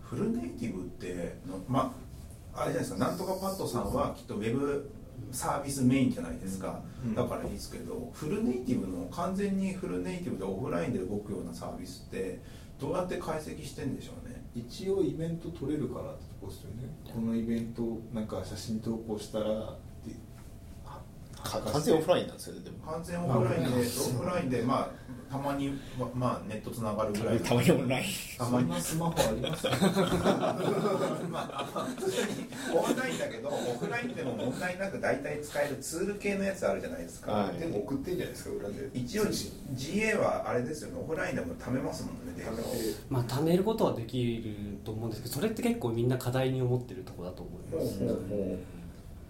[0.01, 1.93] フルネイティブってのま
[2.53, 2.99] ああれじゃないですか。
[2.99, 4.89] なんとかパッドさんはきっとウェブ
[5.31, 7.15] サービスメインじゃないですか、うん。
[7.15, 12.39] だからいいですけどフルネイティブの完全にフルネイティブでオフラインで動くようなサービスって
[12.79, 14.43] どうやって解析してんでしょうね。
[14.55, 16.89] 一応イベント撮れるからってとこですよね。
[17.11, 19.75] このイベントなんか写真投稿したら
[21.43, 22.77] 完全オフラインなんですよねでも。
[22.91, 24.89] 完全オフラインでオフラインでまあ
[25.31, 27.39] たまにままあネットつながるぐらい。
[27.39, 28.05] たまにオンライン
[28.37, 28.67] たまに。
[28.67, 29.67] そんなスマホあります。
[31.29, 37.57] まあ普通にオンラインだけどオフラインでも問題なく大体使えるツール系のやつあるじゃないですか、はい。
[37.57, 38.89] でも送ってんじゃないですか裏で。
[38.93, 42.65] 一応 GA はあれですよねオフラインでも貯めますもんねデータを。
[43.09, 47.99] まあ貯めることはできると思うんですけどそれって結構みんな課題に思ってるところだと思います。
[47.99, 48.59] ほうほうほう。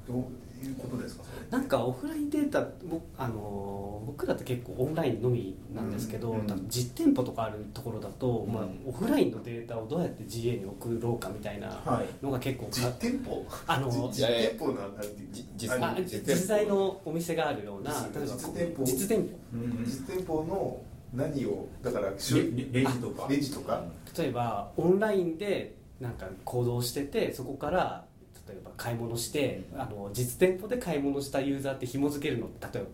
[0.06, 0.24] どう
[0.70, 1.24] いうことですか？
[1.50, 12.26] なんかオフラインデータ僕あの僕らって結構オンラインのみなんですけど、うん実店舗とかあるところだと、まあうん、オフラインのデータをどうやって GA に送ろうかみたいなはい。
[12.26, 13.46] のが結構か、実店舗？
[13.68, 15.08] あの実店舗なんて
[15.56, 17.92] 実あ実実際のお店があるような
[18.26, 18.84] 実店舗。
[18.84, 19.30] 実店舗。
[19.54, 19.86] うん。
[19.86, 20.82] 実店舗の
[21.14, 23.28] 何をだからレジとか。
[23.30, 23.84] レジとか？
[24.18, 28.06] 例えばオンラインでなんか行動しててそこから
[28.48, 32.90] 例えば買い物してあの実店舗で買い物したユーザーって紐付けるのって例えば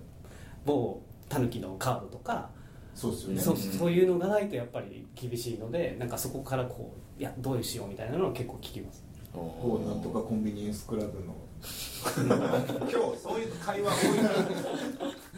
[0.65, 2.49] 某タヌキのカードとか、
[2.93, 3.41] そうですよね。
[3.41, 9.03] そうそういうのがないとやっぱり厳しいのでなんかそこからこういやどうしようみたいなのを結構聞きます。
[9.33, 11.35] こうなんとかコンビニエンスクラブの。
[11.59, 14.35] 今日そういう会話多いから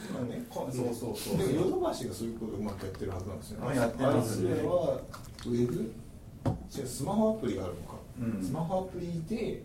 [0.09, 0.45] 今ね。
[0.49, 1.37] こそうそうそう。
[1.37, 3.67] でもヨドバシがそういうことをうまくやってるはずなんですよね。
[3.71, 4.53] あやってますね。
[4.53, 5.01] あれは
[5.45, 5.93] ウェブ？
[6.75, 8.43] 違うスマホアプリがあるのか、うん。
[8.43, 9.63] スマホアプリで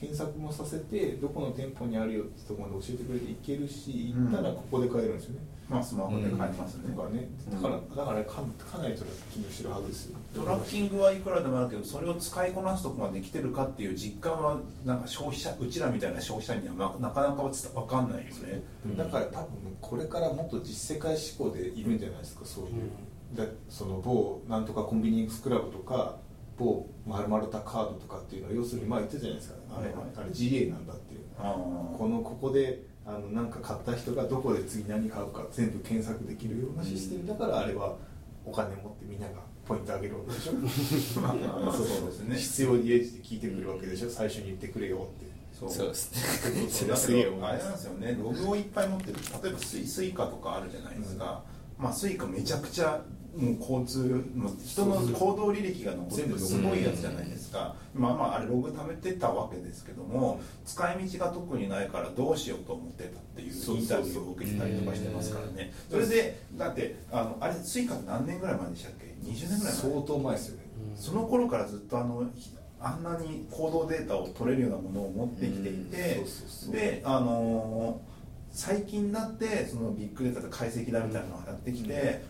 [0.00, 4.30] 検索もさせてどこの店舗にあるよってところまで教えてくれて行けるしうん。
[4.30, 6.94] 行ったらここで買えるんですよね、まあスマホで買えますね。
[6.94, 7.28] とかね。
[7.50, 10.18] だからだからかかなりトラッキングしてるはずですよ。
[10.34, 18.62] トラッキングはいくらでもあるけどそれを使いこなすとこまで来てるかっていう実感はなんか消費者うちらみたいな消費者にはななかなかつ分かんないよね。
[18.96, 19.48] だから多分
[19.80, 22.90] これからもっと実世界志向でいるんじゃないですかそういう、
[23.36, 26.16] だその某なんとかコンビニエンスクラブとか
[26.58, 29.58] 某まるたカードとかっていうのは要するにまあ言ってたじゃないですか。
[29.78, 31.20] あれ,、あれ GA なんだっていう。
[31.38, 31.54] あ
[31.96, 37.96] このここであのなんか買った人がどこで次何買うか全部検索できるようなシステムだからあれは
[38.44, 40.52] お金持ってみんながポイントあげるわけでしょ。
[41.20, 41.30] ま
[41.70, 42.36] あそうですね。
[42.36, 44.10] 必要に応じて聞いてくるわけでしょ。
[44.10, 45.28] 最初に言ってくれよって。
[45.52, 46.96] そうですね。
[46.96, 48.16] すげえあれなんですよね。
[48.20, 49.14] ログをいっぱい持ってる。
[49.42, 51.42] 例えばスイ Suica とかあるじゃないですか、
[51.78, 53.02] まあ Suica めちゃくちゃ
[53.38, 54.24] もう交通
[54.64, 56.60] 人の行動履歴が残ってるす。
[56.60, 57.76] ごいやつじゃないですか。
[57.94, 65.72] まあまああれログ貯めてたわけですけども使い道が特にないからどうしようと思ってたっていうインタビューを受けてたりとかしてますからね。
[65.88, 69.72] それでだってあのあれ Suica って何年ぐらい前でしたっけ？20年ぐらい前。
[69.72, 70.62] 相当前ですよね。
[70.96, 76.26] その頃からずっとあのひあんなに行動データを取れるようなものを持ってきていてうん。
[76.26, 76.74] そうそうそう。
[76.74, 78.18] であのー
[78.50, 82.24] 最近になってそのビッグデータと解析だみたいなのがやってきて、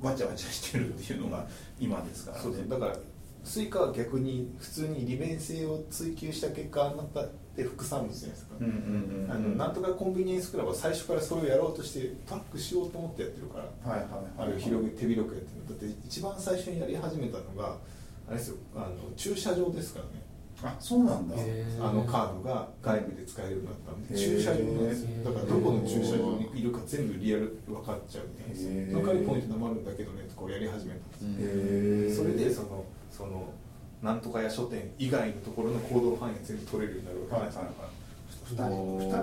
[0.00, 1.46] わちゃわちゃしてるっていうのが
[1.78, 2.42] 今ですからね。
[2.42, 2.96] そうそうだから
[3.44, 17.76] Suica は逆に普通に利便性を追求した結果あんなったって副産物じゃないですか、うんうんあのなんとかコンビニエンスクラブは最初からそれをやろうとしてトラックしようと思ってやってるからはいはいはいあれを広げ手広くやってるだって一番最初にやり始めたのが
[18.28, 18.56] あれですよ。
[18.76, 20.22] あの駐車場ですからね
[20.62, 21.36] あそうなんだ。
[21.80, 24.18] あのカードが外部で使えるようになったんで。
[24.18, 33.52] 駐車場なんですよだからどこの駐車場にいるか全部リアル分かっちゃうみたいでの代わりポイント貯まるんだけどねとこうやり始めたんですそれでそのその
[34.02, 37.68] なんとかや書店以外のところの行動範囲が全部取れるようになるわけはいですはい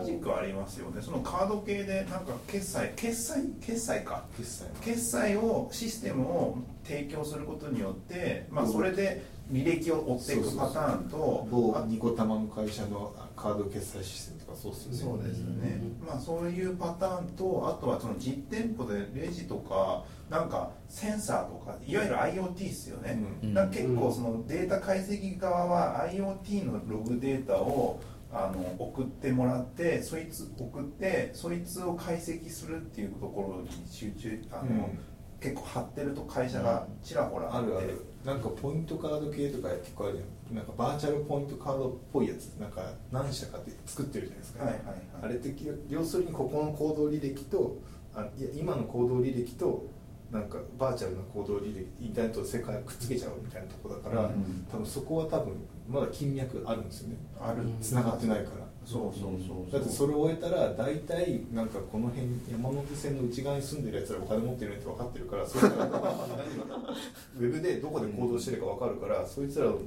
[0.06, 1.02] 軸ありますよね。
[1.02, 4.24] そのカード系でなんか決済決済決済か。
[4.38, 4.63] 決済。
[4.65, 14.97] の決済をシステムを提供することによって、まあ、それで履歴を追っていくパターンと某あニコタマの会社のカード決済システムとかそうっすよね。
[14.97, 23.53] そうですよね、まあ、そういうパターンとあとはその実店舗でレジとかなんかセンサーとかいわゆる IoT ですよね、うん。
[23.53, 27.99] だから結構そのデータ解析側は IoT のログデータを
[28.34, 34.99] あの送ってもらってそいつ送ってそいつを解析するっていうところに集中あの、うん。
[35.39, 37.58] 結構張ってると会社がちらほらって。
[37.58, 40.56] あるあるなんかポイントカード系とか結構あるやん。
[40.56, 42.56] なんかバーチャルポイントカードっぽいやつ。
[42.60, 44.98] なんか何社かって作ってるじゃないですか、はいはいはい。
[45.24, 45.54] あれって
[45.90, 47.78] 要するにここの行動履歴と
[48.16, 49.86] あいや今の行動履歴と
[50.32, 55.54] なんかバーチャルな行動履歴インターネットで世界をくっつけちゃうみたいなとこだから、うん多分そこは多分
[55.88, 57.16] まだ金脈あるんですよね。
[57.40, 65.98] ある繋がってないからそうそうそうだってそれを終えたら大体なんかこの辺山手線の内側に住んでるやつらお金持ってるねって分かってるからそいつらが
[67.38, 69.80] ウェブでどこで行動してるか分かるからそいつらを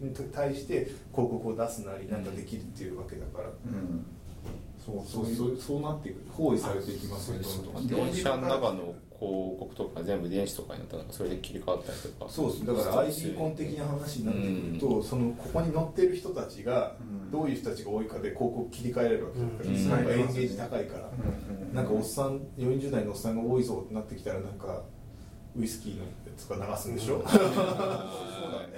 [0.00, 4.04] に対して広告を出すなりなんかできるっていうわけだから、うん。
[4.84, 6.20] そうそうそうそうなっていく。
[6.32, 8.12] 包囲されていきますよねどんどん。
[8.12, 12.30] 電車の中の広告とか全部電子とかになったらそれで切り替わったりとか。
[12.30, 19.78] そうですだから IC コン的な話になってくると、そのここに載ってる人たちがうんどういう人たちが多いかで広告切り替えられるわけだから、うん。
[19.78, 21.02] それがエンゲージ高いから、う
[21.52, 24.82] んうんなんかおっさん40代のおっさんが多いぞってなってきたらなんか
[25.56, 27.48] ウイスキーのやつとか流すんでしょ、そうだ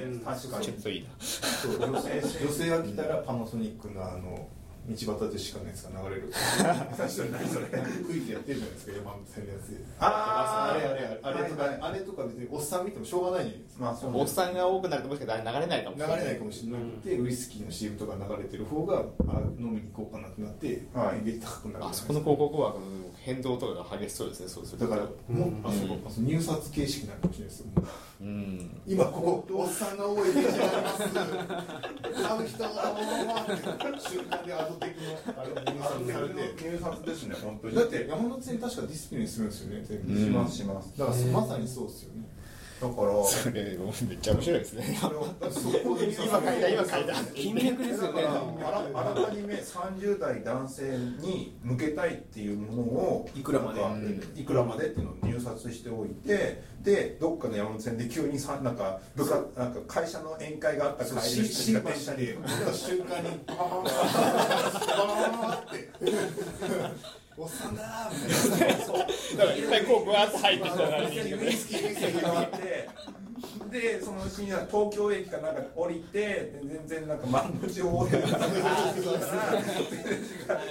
[0.00, 0.20] ね。
[0.24, 0.64] 確かに。
[0.64, 1.08] ちょっといいな。
[1.18, 4.48] そう女性女性が来たらパナソニックのあの
[4.86, 6.28] 道端でしかのやつが流れる。
[7.08, 7.66] それ何それ。
[7.66, 9.68] クイズやってるじゃないですか山手線のやつ。
[9.68, 10.74] であー。
[10.74, 13.54] あれあれあれあれとか、あれとか別におっさん見てもしょうがない。
[13.78, 16.18] まあそうおっさんが多くなるともしかしたら流れないかもし流れない。
[16.20, 21.40] れないかもしれなくて、ウイスキーの CM とか流れてる方があ飲みに行こうかなってなって、はい。
[21.40, 21.84] 高くなる。
[21.86, 22.74] あそこの広告は
[23.20, 24.88] 変動とかが激しそうですねそうすると。
[24.88, 25.02] だか。
[25.02, 27.64] らもう、あそこうん入札形式になるかもしれないです
[28.20, 28.80] ううん。
[28.86, 32.24] 今ここおっさんが多い電車があります。
[32.28, 32.70] 買う人が
[33.98, 42.33] 瞬間でアド的なあれ入札されて入札ですね本当にだって山手線確かディスプレイにするんですよね全部、しますしますだからまさにそうですよね
[42.80, 44.98] だからそれめっちゃ面白いですね。
[45.00, 45.16] 今書
[46.58, 47.14] いた今書いた。
[47.34, 48.22] 金脈ですよね。
[48.22, 53.80] だからあらあらかじめ30代男性に向けたいっていうものをいくらまで？
[54.40, 61.94] いくらまでっていうのを入札しておいてでどっかの山手線で急にさなんか部下なんか会社の宴会があった帰りに新橋で
[62.74, 65.90] 瞬間にバーンバーンって
[67.36, 68.76] おっさんだなみたいな。
[68.76, 72.88] だからいっぱいこうグワーッと入ってきたらいいよねウイスキーウイスキーがあって
[73.70, 78.46] でそのうちに東京駅かなんか降りてで全然なんか万の字を覚えてるから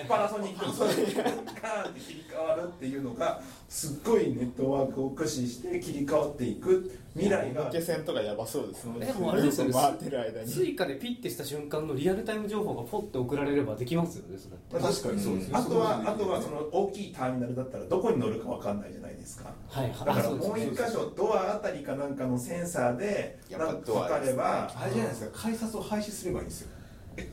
[0.07, 3.41] パナソニックのそれにガーンって切り替わるっていうのが
[3.73, 7.61] すっごいネットワークを駆使して切り替わっていく未来が。
[7.63, 14.87] 表線とかやばそうですねでもあれですよね回ってる間に Suica でピッてした瞬間のリアルタイム情報がポッて送られればできますよねそれって。
[14.87, 15.53] 確かにそうですね。
[15.57, 19.51] あとはあとはその大きいターミナルだったらどこに乗るかわかんないじゃないですか。
[19.67, 25.41] はいだからもう一箇所ドアあたりかなんかのセンサーでやっぱなんか測ればあれじゃないですか。
[25.41, 26.67] 改札を廃止すればいいんですよ。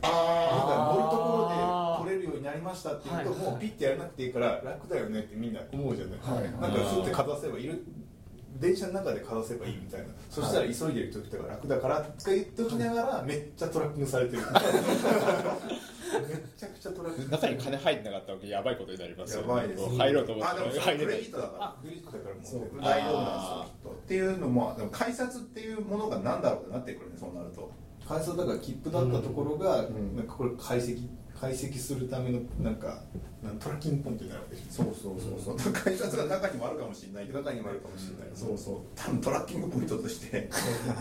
[0.03, 0.80] あな
[2.71, 3.35] ましたっていうと、はいはい。
[3.51, 6.43] もうピッてやらなくていいから楽だよねってみんな思うじゃない、はい。
[6.51, 7.83] なんかふってかざせばいる。
[8.59, 14.43] 電車の中でかざせばいいみたいな、そしたら急いでる時とか楽だからとか言っておきながらめっちゃトラッキングされてる。
[14.43, 14.51] めっ
[16.57, 19.89] ちゃくちゃトラッキング中に金入ってなかったわけやばいことになりますよ、やばいです。
[19.89, 21.05] 入ろうと思ったあでもら 入れない。
[21.05, 21.75] クレジットだから。
[21.81, 22.43] グリッドだからもう
[22.81, 23.89] 大丈夫なんですよきっと。
[23.89, 27.71] っていうのもでも改札っていうものが何だろうってなってくるねそうなると。
[28.07, 30.15] 改札だから切符だったところが、ん。
[30.15, 31.07] なんかこれ解析
[31.41, 33.01] 解析するためのなんか
[33.43, 34.83] なんトラッキングポイントになるわけでしょ。
[34.83, 35.73] そうそうそうそう。
[35.73, 38.29] 改札が中にもあるかもしれない中にもあるかもしれない。
[38.35, 38.75] そうそう。
[38.95, 40.47] 多分トラッキングポイントとして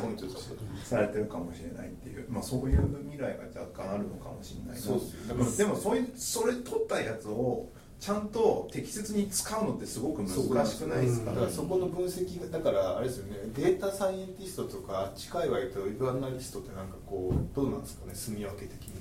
[0.01, 4.81] ポイントとしてされてるかもしれないっていう、まあ、そういう未来が若干あるのかもしれないな。
[4.81, 5.37] そうっすよ。
[5.59, 7.69] でもそういうそれ取ったやつを
[8.01, 13.37] ちゃんと適切に使うのってすごく難しくないですか、だからそこの分析がだからあれですよね。
[13.55, 18.15] データサイエンティストとかあっち界隈とウェブアナリストってなんかこうどうなんですかね？
[18.15, 18.95] 住み分け的に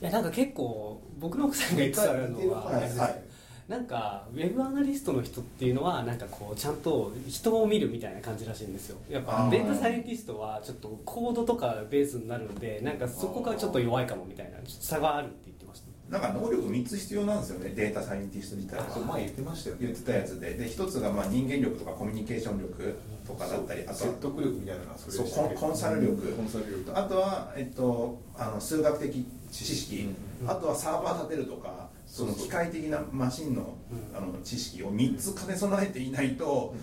[0.00, 3.22] いやなんか結構僕の奥さんが言ってたのは、はいはい。
[3.68, 8.96] なんかウェブアナリストの人っていうのはなんかこうちゃんと人を見るみたいな感じらしいんですよ。
[9.10, 9.66] やっぱデー。
[9.66, 15.88] タサイエンティストはちょっとコードとかベースになるんでなんかそこがちょっと弱いかもみたいな差があるって言ってました。
[16.08, 18.88] なんか能力3つ必要なんですよねデータサイエンティスト自体は。
[18.88, 20.54] そう前言ってましたよね言ってたやつで。
[20.54, 26.32] で一つがまあ人間力とかコミュニケーション力とかだったりあと説は得力みたいなのがそれそうコンコンサル力。
[26.32, 26.98] コンサル力。
[26.98, 30.50] あとは、えっと、あの数学的知識、うん。
[30.50, 34.16] あとはサーバー立てるとかその機械的なマシンの,、うん。
[34.16, 36.74] あの知識を3つ兼ね備えていないと、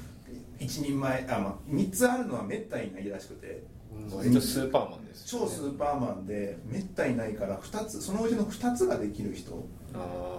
[0.59, 3.63] 一人前あ、まあ、3つあるのはめったにないらしくて、
[4.11, 4.17] うん。
[4.17, 9.67] 割とスーパーマンですよ超スーパーマンでめったにないから2つそのうちの2つができる人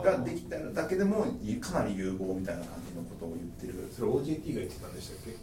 [0.02, 1.26] ができただけでも
[1.60, 3.90] かなり有望みたいな感じのことを言ってる。
[3.92, 5.36] それ OJT が言ってたんでしたっけ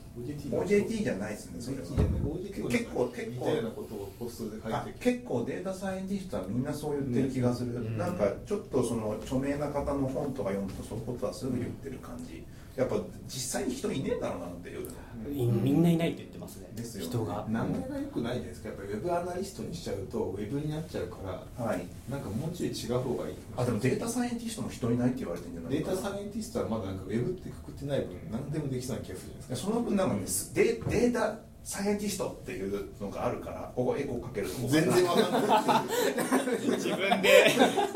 [0.49, 2.05] ？OJT じゃないですねそれ OJT はじゃない。
[2.05, 7.97] OJT は結構結構似たようなことをポストで書いあて結構データサイエンティストはみんなそう言ってる気がする、うん。
[7.97, 12.43] なんかちょっとその著名な方の本とか読むとそういうことはすぐ言ってる感じ。
[12.75, 12.95] やっぱ
[13.27, 14.87] 実際に人いねえんだろうなっていうい
[15.29, 16.67] みんないないって言ってますね。
[16.75, 17.09] ですよね。
[17.09, 17.45] 人が。
[17.49, 18.69] 名前が良くないですか。
[18.69, 21.17] やっぱりウェブアナリストにしちゃうとウェブになっちゃうか
[21.57, 21.85] らはい。
[22.09, 25.69] なんかもうちょい違う方がいいあでもデータサイエンティストも人いないって言われてるんじゃな。
[25.69, 29.69] いデータサイエンティストはまだなんかウェブってくくってない分何でもできそうな気がするじゃないですか。
[29.69, 30.21] その分なんかね
[30.53, 37.29] デデータサイエンティストっていうのがあるからここエコーかけると全然わかんない 自分で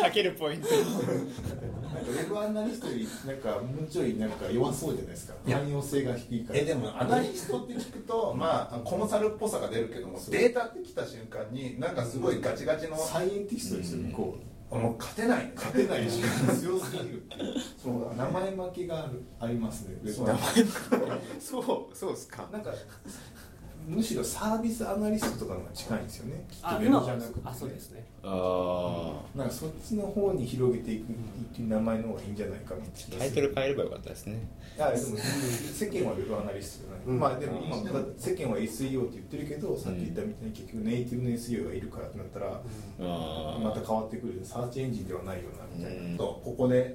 [0.02, 0.68] かけるポイント
[1.98, 5.34] なんかウェブアナリストよりなんかもうちょいなんか弱そうじゃないですか。
[5.48, 6.60] 汎用性が低いから。
[6.60, 14.48] えでもアナリストって聞くとまあコンサルっぽさが出るけどもデータって来た瞬間になんかすごいガチガチの、サイエンティストですよ向こう。
[14.76, 15.46] もう勝てない。
[15.46, 16.22] ね勝てないし
[16.60, 17.24] 強すぎる
[17.82, 18.16] そう。
[18.16, 19.96] 名前負けがあるありますね
[21.40, 22.48] そうそうですか。
[22.52, 22.74] なんか
[23.88, 26.46] むしろサービスアナリストとかの方が近いんですよね。
[26.52, 28.06] きっとじゃなくてあそうですね。
[28.22, 31.16] あなんかそっちの方に広げていくっ
[31.56, 34.46] ていう名前の方がいいんじゃないかなって気あがするタイトル変えればよかったですね。
[34.76, 37.20] いやでも世間はウェブアナリストじゃない、うん。
[37.20, 37.78] まあでも今
[38.18, 42.62] 世間は SEO って言ってるけどさっき言ったみたいに結局ネイティブの SEO がいるからってなったら
[43.00, 46.18] あまた変わってくるサーチエンジンではないよなみたいな、うん。
[46.18, 46.94] とここで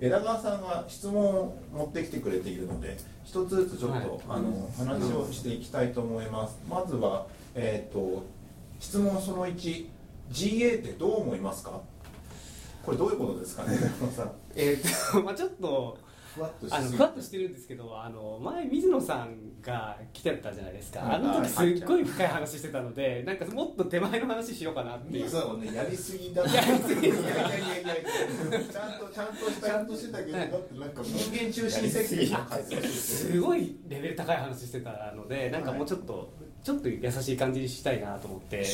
[0.00, 4.06] 枝川さんが質問を持ってきてくれているので一つずつちょっと、はい。
[4.28, 6.58] あの話をしていきたいと思います。
[6.68, 8.24] まずはえっ、と
[8.80, 11.80] 質問その 1GA ってどう思いますか？
[12.84, 13.78] これどういうことですかね？
[14.56, 15.96] えーっとまあちょっと
[16.34, 21.14] ふわっとしあのふわっとしてるんですけどあの前水野さんが来てたじゃないですか。
[21.14, 25.24] あのはい時すっごい深い話してたのでなんかもっと手前の話しようかなっていう。
[25.24, 26.42] 水野さんはねやりすぎだ。
[26.52, 27.94] やりすぎいやいやいやいや
[28.72, 30.48] ちゃんとちゃんとちゃんとしてたけどだはい。
[30.48, 38.58] ってなんか人間中心設計すごいレベル高い話してたのでなんかもうちょっと、ちょっと優しい感じにしたいなと思って。
[38.58, 38.64] で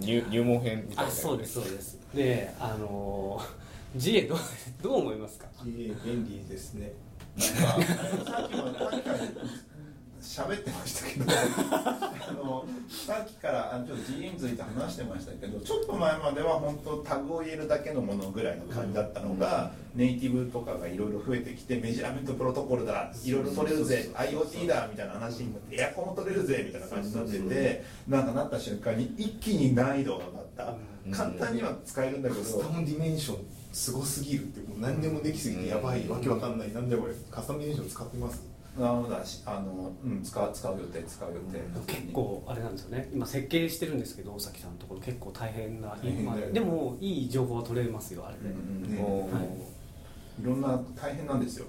[0.00, 1.10] 入入門編みたいな。
[1.10, 1.98] あそうですそうです。
[2.14, 3.40] であの
[3.96, 4.38] GA どう
[4.82, 6.92] どう思いますか？GA 便利ですね。
[7.36, 9.18] なんかさっきもさっきから
[10.20, 30.64] 喋ってましたけどあのさっきからあのちょっと GA について話してましたけどちょっと前までは本当タグを入れるだけのものぐらいの感じだったのが、ネイティブとかがいろいろ増えてきてメジャーメントプロトコルだいろいろ取れるぜ IoT だみたいな話になってエアコンも取れるぜみたいな感じになっててなんかなった瞬間に一気に難易度が上がった。
[31.06, 31.12] うん。
[31.12, 36.72] 簡単には使えるんだけどカスタムディメンションすごすぎるってもう何でもできすぎてやばい、うんわけわかんない。
[36.72, 37.12] なんだこれ？
[37.30, 38.42] カスタムディション使ってます？
[38.78, 43.10] なのだしあの、うん、使う使う予定使う予定、結構あれなんですよね。
[43.12, 46.22] 今設計してるんですけど大崎さんのところ結構大変なね。
[46.24, 46.58] まあで。
[46.60, 49.02] もいい情報は取れますよあれで、うんうんね。
[49.30, 50.42] はい。
[50.42, 51.66] いろんな大変なんですよ。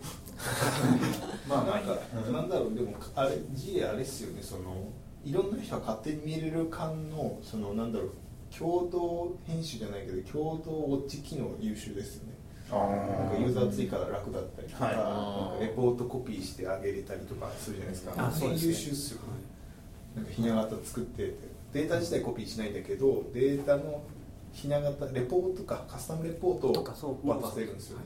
[1.50, 2.74] ま あまあなんか、うんなんだろう。
[2.74, 4.42] でもあれ GA あれっすよね。
[4.42, 4.88] その
[5.26, 8.12] いろんな人が勝手に見れる感のそのなんだろう
[8.56, 12.34] 共同編集じゃないけど共同ウォッチ機能優秀ですよね。
[12.70, 14.96] あなんかユーザー追加が楽だったりとか,、はい。
[14.96, 18.28] なんかレポートコピーしてあげれたりとかするじゃないですか。
[18.28, 18.68] あそうですね。
[18.70, 19.22] 優秀ですよ
[20.16, 21.36] なんかひな形作って
[21.74, 24.02] データ自体コピーしないんだけどデータの
[24.52, 28.06] ひな形レポートかカスタムレポートとかそうを渡せるんですよね。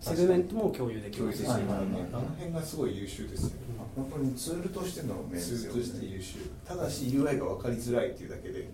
[0.00, 1.68] セグメントも共有できるからね、はいはい。
[1.68, 1.78] はい
[2.12, 3.54] あの辺がすごい優秀ですよね、
[3.96, 5.82] 本当にツールとしての面ですよね。
[5.82, 6.38] ツールとして優秀。
[6.64, 8.68] ただし UI が分かりづらいっていうだけで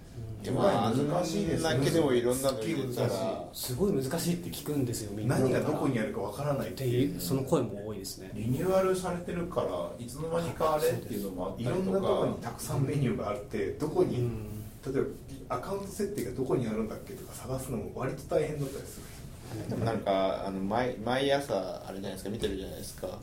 [0.44, 5.38] でもまあ難しいですねだけでもいろんなの入れた難しらすごい難しいって聞くんですよみんな。
[5.38, 8.30] 何がどこにあるか分からないっってていうその声も多いですね。
[8.34, 14.50] リニューアルされてるからいつの間にかあれっていうのもあったいりとかろんなとこにたくさんメニューがあってどこに、うん。
[14.84, 15.02] 例え
[15.48, 19.06] ばアカウント設定がどこにあるんだっけとか探すのも割と大変だったりする。
[19.70, 23.06] でもなんかあの毎毎朝あれじゃないですか見てるじゃないですか。
[23.06, 23.18] はい。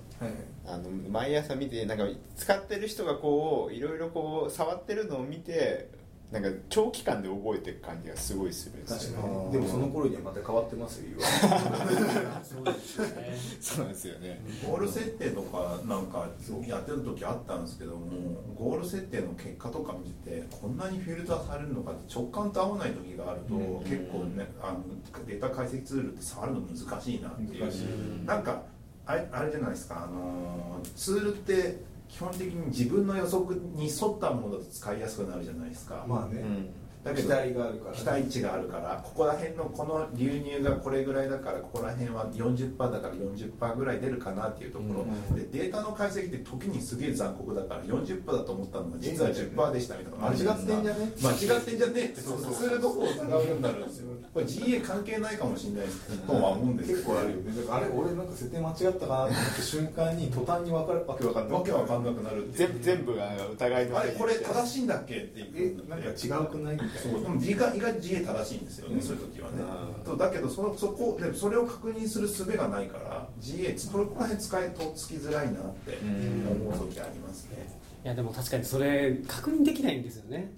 [0.65, 2.05] あの毎朝見てなんか
[2.35, 5.89] 使ってる人がこういろいろこう触ってるのを見て
[6.31, 9.23] なんか長期間で覚えていく感じがすごいするんですよね。
[9.23, 9.51] 確かに。
[9.51, 11.19] でもその頃にはまた変わってますよ
[12.41, 13.37] そうですよね。
[13.59, 14.41] そうなんですよね。
[14.65, 16.29] ゴール設定とかなんか
[16.65, 18.07] やってる時あったんですけども
[18.55, 23.83] ゴール設定の結果とか見ててこんなにフィルターされるのかって直感と合わない時があるとうん。
[23.83, 24.79] 結構ねあの
[25.25, 28.25] データ解析ツールって触るの難しいなっていう。
[28.25, 28.63] なんか
[29.05, 36.69] あれあれじゃないですかあのツールって基本的に自分の予測に沿ったものだと使いやすくなるじゃないですか、まあね、うん
[37.03, 45.35] だけど期待があるから、期待値があるからここら辺のこの流入がこれぐらいだからここら辺は40%だから40%ぐらい出るかなっていうところ、うん。
[45.51, 51.11] でデータの解析って時にすげえ残酷だから40%だと思ったのが実は10%でしたみたいな間違ってんじゃね？
[51.21, 52.53] 間違ってんじゃねえってそうそう。
[52.53, 54.07] ツールどこを疑うようになるんですよ。
[54.33, 55.87] これ GA 関係ないかもしれない
[56.25, 57.37] とは思うんですけど結構あるよ。
[57.37, 61.59] ねだからあれ俺なんか設定間違ったかなと思った瞬間に途端に分かるわけわかんない。
[61.59, 65.89] わけわかんなくなる全全部が疑いのあれこれ正しいんだっけってえいう。
[65.89, 66.77] なんか違うくない？
[66.97, 69.01] そうでも意外意外と GA 正しいんですよね、うん。
[69.01, 69.55] そういう時はね。
[69.59, 80.51] うんそうだけどそのそこでもそれを確認する術がないから GA これこの辺使いとつきづらいなってうん思う時ありますね、いやでも確かにそれ確認できないんですよね。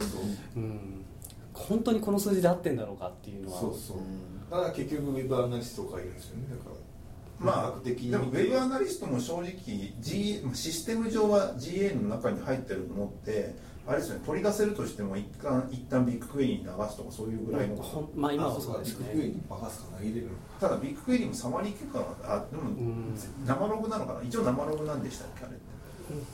[0.00, 1.04] そううん。
[1.52, 3.60] 本当にこの数字で合ってんだろうかっていうのは。
[3.60, 3.96] そうそう。
[4.50, 6.76] だから結局ウェブアナリストがいるんですよねだから
[7.40, 13.54] まあでもウェブアナリストも正直 G システム上は GA の中に入ってるものって
[13.88, 17.76] あれですよね取り出せるとしても一旦一旦ビッグクエリに流すとかそういうぐらいの
[18.14, 20.30] まあ今はあそうですビッグクエリねに任すか投げれるの
[20.60, 23.14] ただビッグクエリもサマリー結果があでもん。
[23.46, 24.20] 生ログなのかな？
[24.22, 25.70] 一応生ログなんでしたっけあれって。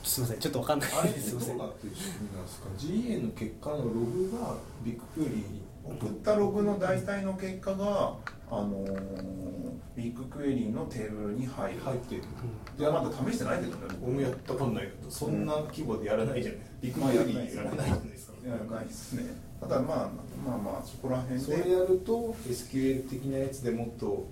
[0.03, 1.29] すみませんちょっとわかんないあれです。
[1.29, 8.15] すいませどうんなってる仕組みなんですか？GA の結果のログがビッグクエリに送ったログの大体の結果が、
[8.49, 9.57] あのー
[9.97, 11.79] ビッグクエリのテーブルに入る。
[11.79, 12.21] 入ってる。
[12.77, 13.75] いやまだ試してないけどね。
[14.03, 16.61] 俺もやったことないけどそんな規模でやらないじゃない。
[16.79, 18.33] ビッグクエリやらないじゃないですか。
[18.45, 18.47] い。
[18.47, 19.23] やないですね。
[19.59, 20.09] ただまあ
[20.45, 21.45] まあまあそこら辺で。
[21.45, 24.27] それやると SQL 的なやつでもっと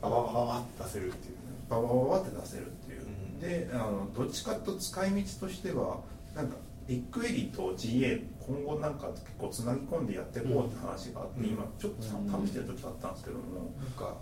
[0.00, 1.40] バババババって出せるっていうね。
[1.68, 3.40] ババババって出せるっていう、うん。
[3.40, 5.98] であのどっちかと使い道としては
[6.36, 6.54] なんか
[6.86, 11.46] ビッグクエリと GA 今後なんか結構つなぎ込んでやっていこうって話があって、うん。
[11.46, 13.42] 今ちょっとうん試してる時あったんですけども、
[13.78, 14.16] なんか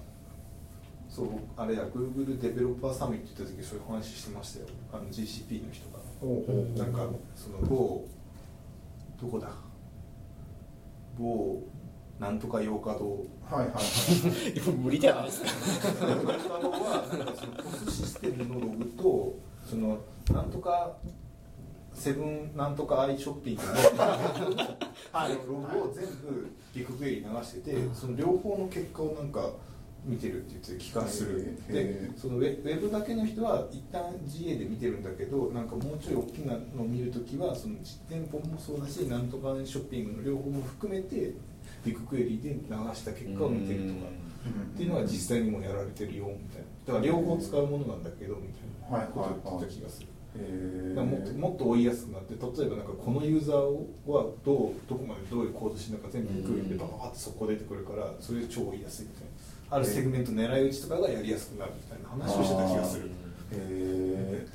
[1.09, 4.67] そうあれや Google デベロッパーサミット行った時そういう話してましたよ。
[4.93, 5.99] あの GCP の人が。
[6.85, 8.05] なんかその某
[9.21, 9.49] どこだ？
[11.19, 11.63] 某
[12.19, 14.61] なんとか洋華堂はいはいはい。
[14.77, 15.49] 無理じゃないですか。
[16.09, 19.99] 洋華堂はなんかそのポスシステムのログとその
[20.33, 20.97] なんとか
[21.99, 23.69] セブンなんとかアイショッピングの
[25.13, 29.51] あのログを全部ビッグクエリに流しててその両方の結果をなんか
[30.05, 31.57] 見てるって言って帰還する。
[31.69, 41.35] へでーそのウェウェブだけの人は一旦 GA で見てるんだけどなんかもうちょい大きなのを見るときはその実店舗もそうだしなんとかショッピングの両方も含めて
[41.85, 42.57] ビッグクエリで流
[42.95, 44.29] した結果を見てるとか。
[44.49, 46.65] っていうのは実際にもやられてるよみたいな。
[46.87, 48.49] だから両方使うものなんだけどみ
[48.89, 50.07] たいなことを言ってた気がする。
[50.39, 53.57] もっともっと追いやすくなって例えばなんかこのユーザー
[54.11, 59.29] はどうどこまでどういうコードしてるのか全部グクエリでバババってそこ出てくるからそれで超追いやすいみたいな。
[59.71, 63.11] あるセグメント狙い撃ちとかがやりやすくなるみたいな話をしてた気がする。
[63.53, 64.47] え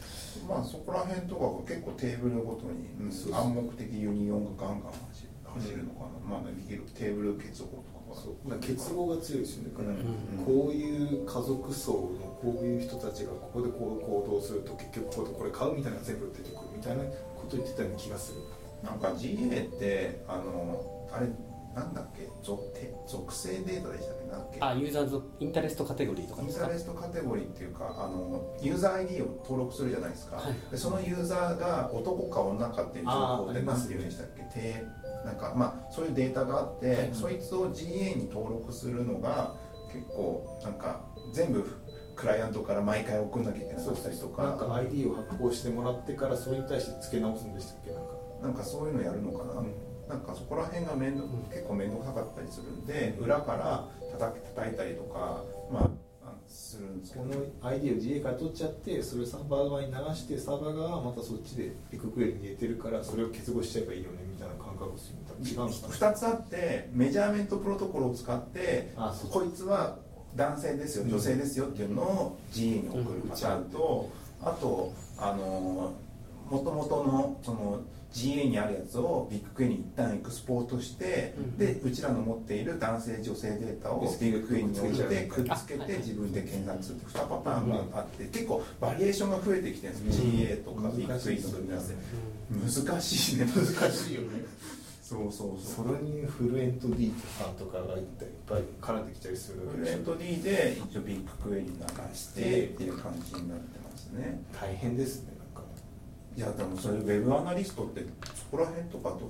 [0.48, 2.90] まあそこら辺とかが結構テーブルごとに
[3.32, 4.94] 暗黙的ユニオンがガンガン
[5.54, 8.50] 走るのかな、まあねテーブル結合とかがそう。
[8.50, 9.72] なんか結合が強いですよね。
[9.72, 10.46] だから、うん。
[10.46, 12.00] こういう家族層の
[12.42, 18.40] こういう人たちがここでこう行動すると結局ここでこれ買うみたいなのが全部出てくるみたいなこと言ってたような気がする。
[18.84, 19.34] なんか GA
[19.66, 21.28] ってあのあれ
[21.74, 22.30] なんだっけ？
[22.44, 24.28] 属て属性データでしたっけ？
[24.30, 24.58] なんだっけ？
[24.62, 26.68] あユーザーズインタレストカテゴリーとかインですか？
[26.68, 30.54] タレストカテゴリーっていうかあのユーザー ID を登録するじゃないですか、はい。
[30.70, 34.44] でそのユーザーが男か女かっていう情報って何て言うんでしたっけ？
[34.60, 34.86] て
[35.26, 37.10] なんかまあそういうデータがあって、はい。
[37.14, 39.56] そいつを GA に登録するのが
[39.92, 41.02] 結構なんか
[41.32, 41.64] 全部
[42.16, 47.92] クライアントから毎回送んなきゃいけなかったりとかなんか ID を発行してもらってからそれに対して付け直すんでしたっけ？
[47.92, 48.14] なんか。
[48.44, 49.74] なんかそういうのやるのかな、うん。
[50.08, 53.88] なんかそこら辺が面倒結構面倒くさかったりするんで裏から
[54.20, 55.90] 叩き叩いたりとかまああ
[56.54, 57.32] するんですけどこ
[57.62, 66.14] の ID を GA から取っちゃってそれをサーバー側に流してサーバー側はまたそっちでビッグクエリに入れてるからそれを結合しちゃえばいいよねみたいな感覚ですよね多分違うんですかね。
[66.14, 68.94] 2つあってメジャーメントプロトコルを使って
[69.32, 69.98] こいつは
[70.36, 71.10] 男性ですようん。
[71.10, 74.10] 女性ですよっていうのを GA に送るパターンと、
[74.42, 75.94] あとあの
[76.50, 77.82] もともとのその
[78.14, 81.58] GA にあるやつをビッグクエリに一旦エクスポートして、うん。
[81.58, 90.26] でうちらの持っている男性女性データをビッグクエリに置いてくっつけて自分で検索するって2パターンがあって結構バリエーションが増えてきてるんですよ。
[90.26, 91.94] GA とかビッグクエリの組み合わせ。
[92.86, 93.46] 難しいね。
[93.46, 94.28] 難しいよね。
[95.02, 95.86] そうそうそう。
[95.88, 98.04] それにフルエント D さんとかがいっ
[98.48, 99.60] ぱい絡んできたりする。
[99.76, 101.72] フレント D で一応ビッグクエリ流
[102.16, 104.42] してっていう感じになってますね。
[104.60, 105.33] 大変ですね
[106.36, 109.30] いやでもそういうウェブアナリストってそこら辺とかとど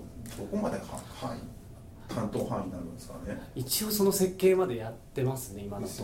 [0.49, 0.83] こまでは
[1.19, 1.41] 範囲
[2.07, 3.41] 担当範囲になるんですかね。
[3.55, 6.03] 一応その設計までやってますね今だと。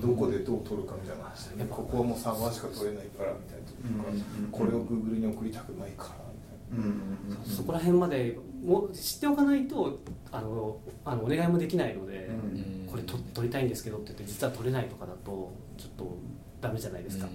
[0.00, 1.66] どこでどう取るかみたいな話でね。
[1.70, 4.08] ここはもうサーバーしか取れないからみたいな
[4.44, 6.84] うんこれを Google に送りたくないからみたいな。
[6.84, 6.92] うん
[7.28, 7.44] うんうん。
[7.44, 10.00] そこら辺までも知っておかないと
[10.30, 12.88] あのあのお願いもできないので、うん。
[12.90, 16.16] これと取りたいんですけどって言って実は取れないとかだとちょっと
[16.60, 17.26] ダメじゃないですか、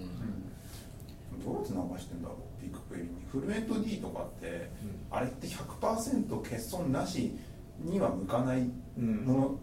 [1.44, 4.70] どうやって流してんだろうビッグクエリにフルエント D とかって
[5.10, 7.36] あれって100%欠損なし
[7.80, 9.58] には向かないうんもの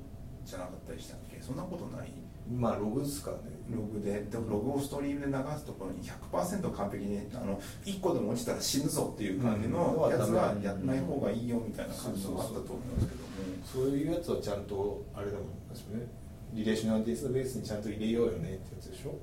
[0.45, 1.41] じゃなかったりしたっけ？
[1.41, 2.11] そんなことない？
[2.55, 3.43] まあログですからね。
[3.75, 4.23] ログで？
[4.31, 10.11] ログをストリームで流すところに100%完璧にあの1個でも落ちたら死ぬぞっていう感じのうん。
[10.11, 13.25] やつはやらない方がいいよみたいな感じがあったと思うんですけども。
[13.65, 15.67] そういうやつはちゃんとあれだもん。
[15.69, 16.05] ですよね。
[16.53, 19.15] リレーショナルデータベースにちゃんと入れようよねってやつでしょ？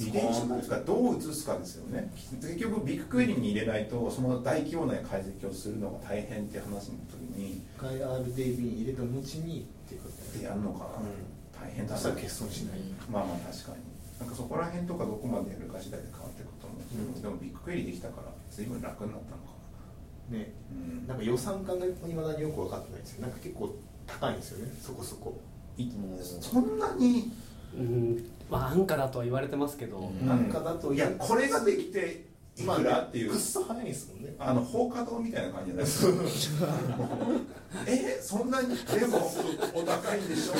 [0.00, 2.10] リレーショナルがどう移すかですよね。
[2.40, 9.06] 結局ビッグクエリに入れないとその大規模な解析をするのが大変って話の時に一回 RDB に入れた後
[9.38, 11.70] にっていうかでやるのかな、うん。
[11.70, 12.80] 大変だそしたら欠損しない。
[13.08, 13.82] まあまあ確かに。
[14.18, 19.54] なんかそこら辺とかどこまでやるか次第で変わっていくと思うんですけど、でもビッグクエリできたから随分楽になったのか
[20.30, 20.54] ね。
[21.06, 21.14] なうん。
[21.14, 23.22] なんか予算感がいまだによく分かってないんですよ。
[23.22, 23.70] なんか結構
[24.06, 24.72] 高いんですよね。
[24.82, 25.38] そこそこ。
[25.76, 25.90] い
[26.40, 27.32] そんなに
[27.76, 30.26] うんまあ安価だとは言われてますけど、うん。
[30.26, 32.24] なんかだといやこれができて
[32.56, 33.30] いくらっていう。
[33.30, 34.34] くっそ早いですもんね。
[34.38, 35.90] あの放課後みたいな感じじゃないで
[36.30, 36.66] すか
[37.88, 38.68] えそんなに？
[38.76, 39.32] でも
[39.74, 40.58] お高いんでしょ、うん、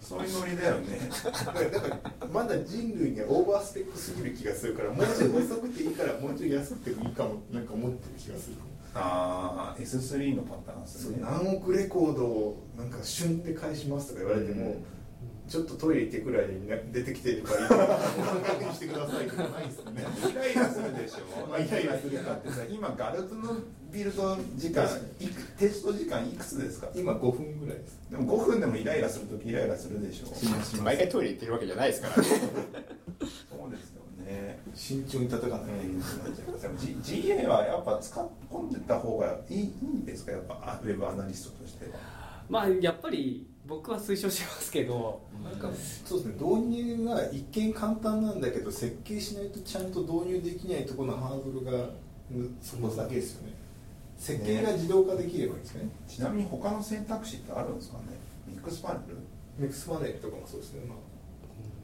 [0.00, 1.10] そういうノリだよね。
[1.24, 8.56] だからまだ人類にはオーバースペックすぎる気がするからもうちょい遅くていいからもうちょい安くてもいいかもなんか思ってる気がする
[8.94, 11.18] ああ S3 のパターンですね。
[11.20, 14.84] 何億レコードをなんか旬で返しますとか言われても、うん
[15.50, 21.46] ちょっとトイレ行ってくらいにな出てきてればいいから確認してくださいとかないですよねイライラするでしょ。
[21.48, 23.56] まあイライラするだってさ今ガルプの
[23.92, 24.84] ビルド時間
[25.18, 26.86] いくテスト時間いくつですか？
[26.94, 27.98] 今5分ぐらいです。
[28.10, 30.00] でも5分でもイライラするときイライラする。
[30.00, 32.16] でしょそう毎回トイレ行ってるわけじゃないですから。
[32.16, 32.26] ねで
[33.26, 34.60] すよね。
[34.72, 40.30] 慎重に叩かないといけないでも G- GA はやっぱ使い込んでた方がいいんですか？
[40.30, 41.98] やっぱあウェブアナリストとしては。
[42.48, 45.70] まあやっぱり僕は推奨しますけどなんか
[46.04, 46.34] そうですね。
[46.34, 51.90] 導入が一見簡単なんだけど設計しないとちゃんと導入できないところのハードルが
[52.32, 53.54] うんそこだけですよね。
[54.18, 55.88] 設計が自動化できればいいですかね。
[56.08, 58.04] ちなみに他の選択肢ってあるんですかね。
[58.46, 59.16] ミックスパネル？
[59.56, 60.98] ミックスパネルとかもそうですね、まあ、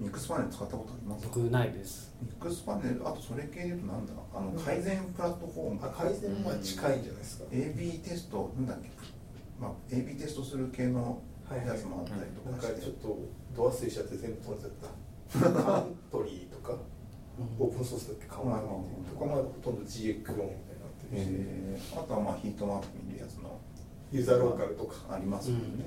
[0.00, 2.12] ミックスパネル使ったことあります僕ないです。
[2.20, 3.08] ミックスパネル？
[3.08, 4.12] あとそれ系で言うとなんだ？
[4.34, 5.80] あの改善プラットフォーム。
[5.82, 8.90] あ改善は近いんじゃないですか、AB テストなんだっけ、
[9.60, 11.22] まあ、AB テストする系の
[11.54, 13.18] やつもあったりとなんかして、かちょっと
[13.54, 14.88] ド忘れしちゃって全部飛んじゃった。
[15.62, 16.74] カントリーとか
[17.58, 19.26] オープンソースだっけカントリーとか。
[19.26, 22.00] までほとんどーンみたいになってるし、えー。
[22.00, 23.58] あとはまあヒートマップ見るやつの
[24.12, 25.84] ユーザーローカルとかありますもんね、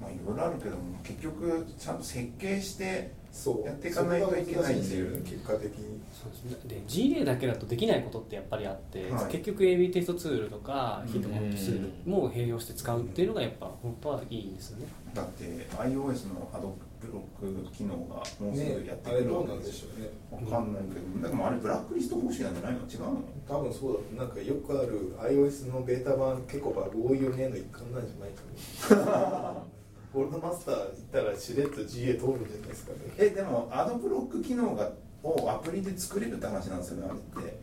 [0.00, 3.66] まあいろいろあるけども結局ちゃんと設計してそう。
[3.66, 5.22] やっていかないといけないっていう。
[5.22, 6.00] 結果的に。
[6.12, 6.68] そうですね。
[6.68, 9.32] で GA だけだとできないことってやっぱりあって、はい。
[9.32, 11.12] 結局 AB テストツールとかうん。
[11.12, 14.86] ヒートマップツールも併用して使うっていうのがやっぱ本当はいいんですよね。
[15.14, 20.08] だって iOS のアドブロック機能がもうすぐやってくるどうなんでわけでししょうね。
[20.30, 22.78] ょわかんないけどでもあれブラックリスト方式なんじゃないの？
[22.80, 23.22] 違うの？
[23.48, 24.24] 多分そうだ。
[24.24, 29.64] なんかよくある iOS のベータ版結構バグ多いよねの一環なんじゃないかな
[30.12, 32.26] ゴールドマスター行ったらしれっと GA 通るんじゃ
[32.60, 32.98] ないですかね。
[33.18, 34.90] えでもアドブロック機能が
[35.22, 37.56] をアプリで作れるって話なんですよねあれって。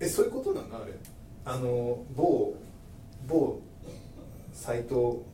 [0.00, 0.82] えそういうことなの？
[0.82, 0.92] あれ。
[1.44, 2.54] あの某
[3.28, 3.60] 某
[4.52, 5.24] サイト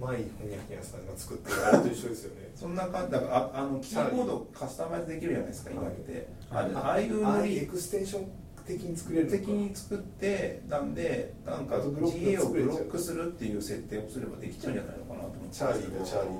[0.00, 2.50] マイホニャヒャさんが作ってるあれと一緒ですよね。
[2.54, 6.28] そんな感じだからああのキーボードカスタマイズできるじゃないですか今って。
[6.50, 8.26] あれああいうああノリいうエクステンション
[8.68, 15.56] 的に作れる的に作ってなんでなんか GA をブロックするっていう設定をすればできちゃうんじゃないのかなと思って。
[15.56, 16.32] チャーリーだチャーリー。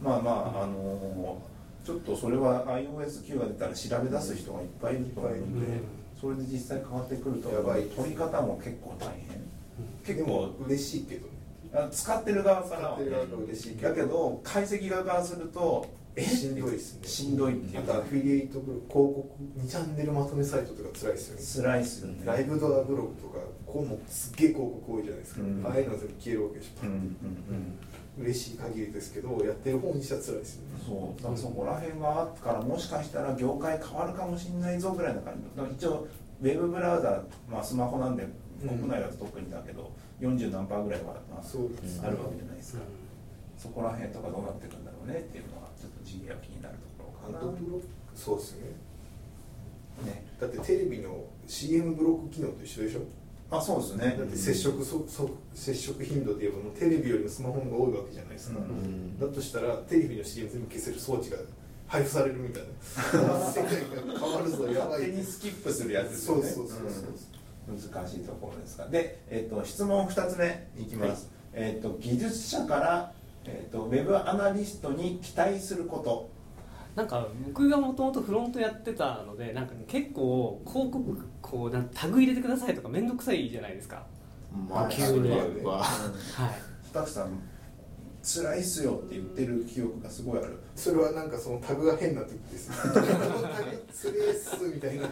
[0.00, 0.30] まあま
[0.60, 1.38] ああの
[1.84, 5.82] ちょっとそれは iOS9 が出たら調べ出す人がいっぱいいると思うんで、うん
[6.22, 7.82] それで実際変わってくるとやばい。
[7.88, 9.42] 取り方も結構大変。
[10.06, 11.32] 結で構も嬉しいけどね。
[11.74, 17.08] あ使ってる側からはだけど解析側からするとえしんどいですね。
[17.08, 17.92] しんどいっていうか。
[17.92, 21.64] あとアフィリエイトブログ広告2チャンネルまとめサイトとか辛いですよね。
[21.64, 22.22] 辛いっすよね。
[22.24, 25.66] ライブドアブログとかこうもすっげえ広告多いじゃないですか、うん。
[25.66, 26.96] ああいうのは全部消えるわけでしょ、うんうん
[28.18, 28.24] うん。
[28.24, 30.68] 嬉しい限りですけどやってる方にしたら辛いですよね。
[30.84, 31.16] そう。
[31.16, 35.56] だからそこら辺があったからもしかしたら業界変わるかもしれないぞぐらいな感じ。
[35.56, 36.06] だから一応
[36.42, 38.26] ウェブブラウザ、まあ、スマホなんで
[38.60, 39.90] 国内だと特にだけど、
[40.20, 42.82] 40何パーぐらいは、まあ、あるわけじゃないですか、
[43.56, 45.71] そこら辺とかどうなっていくんだろうねっていうのは
[46.12, 47.38] ちょっと GA は気になるところかな。
[47.38, 48.66] アドブロックそうですね。
[50.04, 50.24] ね。
[50.40, 53.00] だってテレビの CM ブロック機能と一緒でしょ？
[53.50, 54.16] あそうですね。
[54.18, 59.18] だって接触そそ接触頻度で言えばもうテレビよりもスマホが多いわけじゃないですか、うん。
[59.18, 61.36] だとしたらテレビの CM 全部消せる装置が
[61.86, 62.68] 配布されるみたいな。
[63.52, 65.00] 世界が変わるぞやばい。
[65.00, 66.42] 勝手にスキップするやつですよね。
[66.42, 67.08] そうそうそうそう。
[67.08, 67.16] うん
[67.64, 73.12] 難しいところですがで、えっと質問2つ目いきます、えっと技術者から、
[73.46, 76.30] えっとウェブアナリストに期待すること。
[76.94, 84.04] なんか僕がもともとフロントやってたのでなんか結構広告こうなんタグ入れてくださいとか面倒くさいじゃないですか。
[84.68, 85.30] まあ急に
[85.64, 85.82] は。
[85.82, 86.86] はい。
[86.86, 87.30] スタッフさん
[88.22, 90.58] 辛いっすよって言ってる記憶がすごいある。
[90.76, 93.10] それはなんかそのタグが変な時です よこのタ
[93.62, 95.08] グつれーっすみたいな。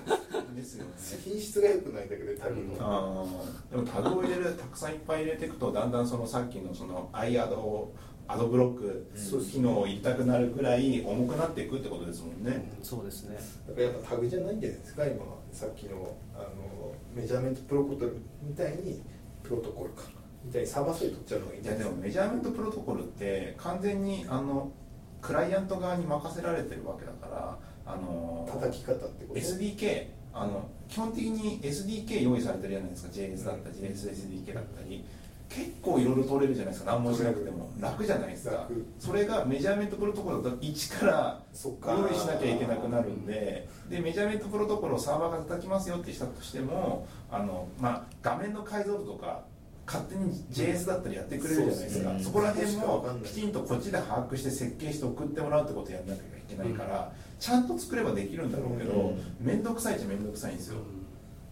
[0.55, 0.91] ですよね。
[1.24, 3.70] 品質が良くないだけでタグの、あー。
[3.70, 7.95] でもタグを入れるたくさんいっぱい入れていくとだんだんそのさっきのそのアイアドを
[8.33, 9.11] アドブロック
[9.51, 13.37] 機能を入れたくなるぐらい重くなっていくってことですもんね、うんそうですね。
[13.66, 19.03] だからやっぱタグじゃないんじゃないですか今はさっきのあのメジャーメントプロトコルみたいに
[19.43, 20.05] プロトコルか。
[20.45, 21.91] みたいにサーバー取っちゃうのがいいんいじゃないですか。
[21.91, 24.72] やでもメジャーメントプロトコルって完全にあの
[25.20, 33.11] クライアント側に任せられてるわけだからあの叩き方ってこと？SDK あの基本的に SDK 用意されてるじゃないですか。
[33.12, 35.05] JS だったり JSSDK だったり
[35.51, 36.92] 結構いろいろ取れるじゃないですか。
[36.92, 37.70] 何もしなくても。
[37.80, 38.53] 楽じゃないですか。
[38.53, 38.86] 楽。
[39.01, 49.42] それがメジャーメントプロトコルだと一から用意しなきゃいけなくなるんででメジャーメントプロトコルをサーバーが叩きますよってしたとしてもあの、まあ、画面の解像度とか
[49.86, 59.18] 勝手に JS だったりやってくれるじゃないですか、そうですねそこら辺もきちんとこっちで把握して設計して送ってもらうってことをやんなきゃいけないから、ちゃんと作ればできるんだろうけどうん。
[59.40, 60.76] 面倒、くさいっちゃ面倒くさいんですよ、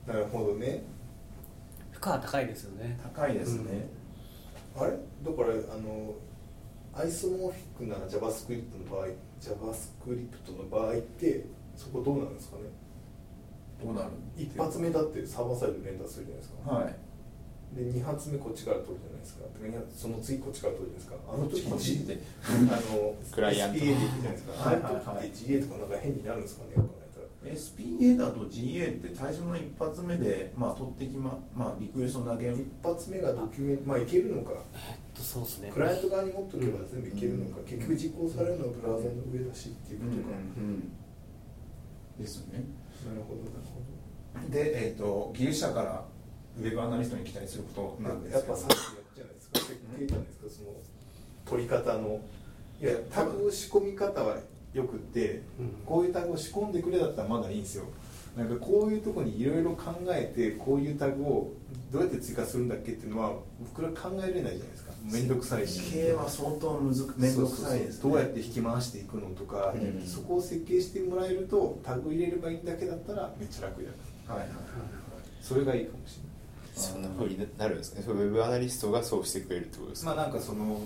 [0.07, 0.85] なるほどね
[2.01, 2.99] 負荷は高いですよね。
[3.03, 3.89] 高いですね、
[4.77, 4.93] あれ？
[4.93, 4.97] だ
[5.33, 6.15] からあの
[6.95, 9.09] アイソモーフィックな JavaScript の場合
[9.41, 11.45] JavaScript の場合って
[11.77, 12.63] そこどうなんですかね？
[13.83, 16.71] どうなる一発目だってサーバーサイド連打するじゃないですか。
[16.73, 16.95] はい。
[17.77, 19.45] で二発目こっちから取るじゃないですか。
[19.61, 21.35] でその次こっちから取るじゃないですか。
[21.35, 22.51] あの時こっちであ
[22.95, 23.79] のクライアント。
[23.79, 24.53] SPA でいくじゃないですか。
[24.57, 25.05] あはいはいはい。
[25.19, 26.71] あいう時って GA とかなんか変になるんですかね
[27.53, 34.53] SPA だと GA って最初の一発目で、まあ、取ってきま、まあ、リクエスト投げ一発目がドキュメントまあいけるのか。
[34.53, 35.71] えっとそうですね。
[35.73, 40.93] クライアント側に持っとけば全部いけるのか、結局実行されるのはブラウザの上だしっていうことか、うん
[42.19, 42.65] ですね。
[43.07, 43.79] なるほどなるほ
[44.51, 46.05] で、えー、と技術者から
[46.59, 50.69] ウェブアナリストに期待することなんですやっぱさっきやったじゃないですか設計じゃないですかその
[51.47, 52.21] 取り方の
[52.81, 54.37] いやタグを仕込み方は
[54.79, 55.69] よくって、うん。
[55.85, 57.85] こういうタグを仕込んでくれだったらまだいいんですよ。
[58.37, 61.53] なんかこういうところにいろいろ考えてこういうタグを
[61.91, 64.93] どうやって追加するんだっけっていうのは僕ら考えれないじゃないですか。
[65.03, 68.13] 面倒くさいし系は相当むずく面倒くさいです、ね、そうそうそう。
[68.13, 70.07] どうやって引き回していくのとか、うん。
[70.07, 73.91] そこを設計してもらえるとタグ入れればいいだけだったらめっちゃ楽や
[74.29, 74.49] はいはい
[75.41, 76.29] それがいいかもしれない。
[76.75, 78.03] そんなふうになるんですね。
[78.05, 80.81] そうウェブアナリストがそうしてくれるってことですか、まあなんかその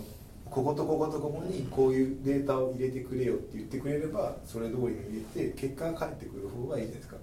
[0.52, 7.16] こことこことここにこういうデータを入れてくれよって言ってくれればそれ通りに入れて結果が返ってくる方がいいじゃないですか、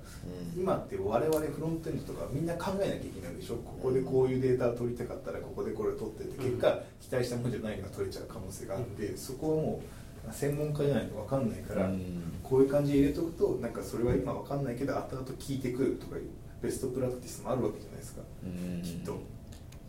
[0.56, 0.62] うん。
[0.62, 3.58] 今って我々フロントエンドとかみんな考えなきゃいけないでしょ。
[3.58, 9.82] ここでこういうデータを取りたかったらここでこれを取ってって結果期待したものじゃないのが取れちゃう可能性があってそこはも
[10.28, 12.34] う専門家じゃないと分かんないから、うん。
[12.42, 16.24] こういう感じで入れとくとなんかそれは今分かんないけど後々聞いてくるとかいう
[16.64, 18.82] ベストプラクティスもあるわけじゃないですか、うん。
[18.82, 19.39] きっと。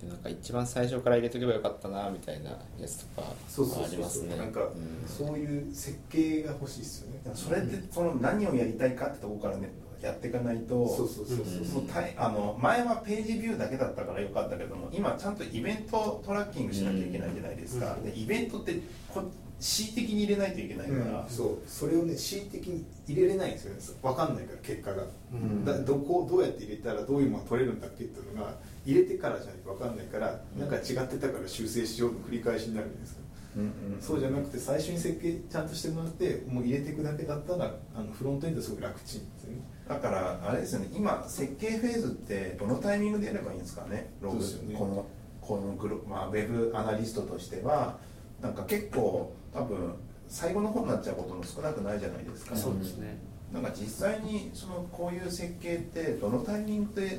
[0.00, 4.36] でなんか一番最初から入れとけばよかったなみたいなやつとかそうそうそうありますね。
[4.36, 5.06] なんか、うん。
[5.06, 7.20] そういう設計が欲しいですよね。
[7.34, 9.70] それってその何をやりたいかってところからね
[10.00, 18.04] やっていかないとそうそうそうそうもう大あの前はページビューだけだったからよかったけども今ちゃんとイベントトラッキングしなきゃいけないじゃないですか、うん。
[18.04, 18.80] でイベントって
[19.12, 19.22] こ
[19.60, 21.58] 恣意的に入れないといけないから、そう。
[21.66, 23.80] それをね恣意的に入れれないんですよね。
[24.02, 25.64] 分かんないから結果が、うん。
[25.66, 28.54] だどこどうやって入れたらどういうものが取れるんだっけっていうのが
[28.84, 33.20] 入れてからじゃないと分かんないから、なんか違ってたから修正しようの繰り返しになるじゃないですか、
[33.56, 39.62] うんうんそうじゃなくて最初に設計ちゃんとしてもらってもう入れていくだけだったらあのフロントエンドすごい楽ちんですよね。
[39.88, 40.88] だからあれですよね。
[40.94, 44.10] 今設計フェーズってどのタイミングでやればいいんですかね？
[44.20, 44.38] ログ。
[44.38, 44.74] ですよね。
[44.78, 45.06] この
[45.40, 47.98] このグル、まあ、ウェブアナリストとしては。
[48.40, 49.94] なんか結構多分
[50.26, 53.18] 最後の方になっちゃうことも少なくないじゃないですか、そうですね。
[53.52, 57.18] なんか実際にそのこういう設計ってどのタイミングで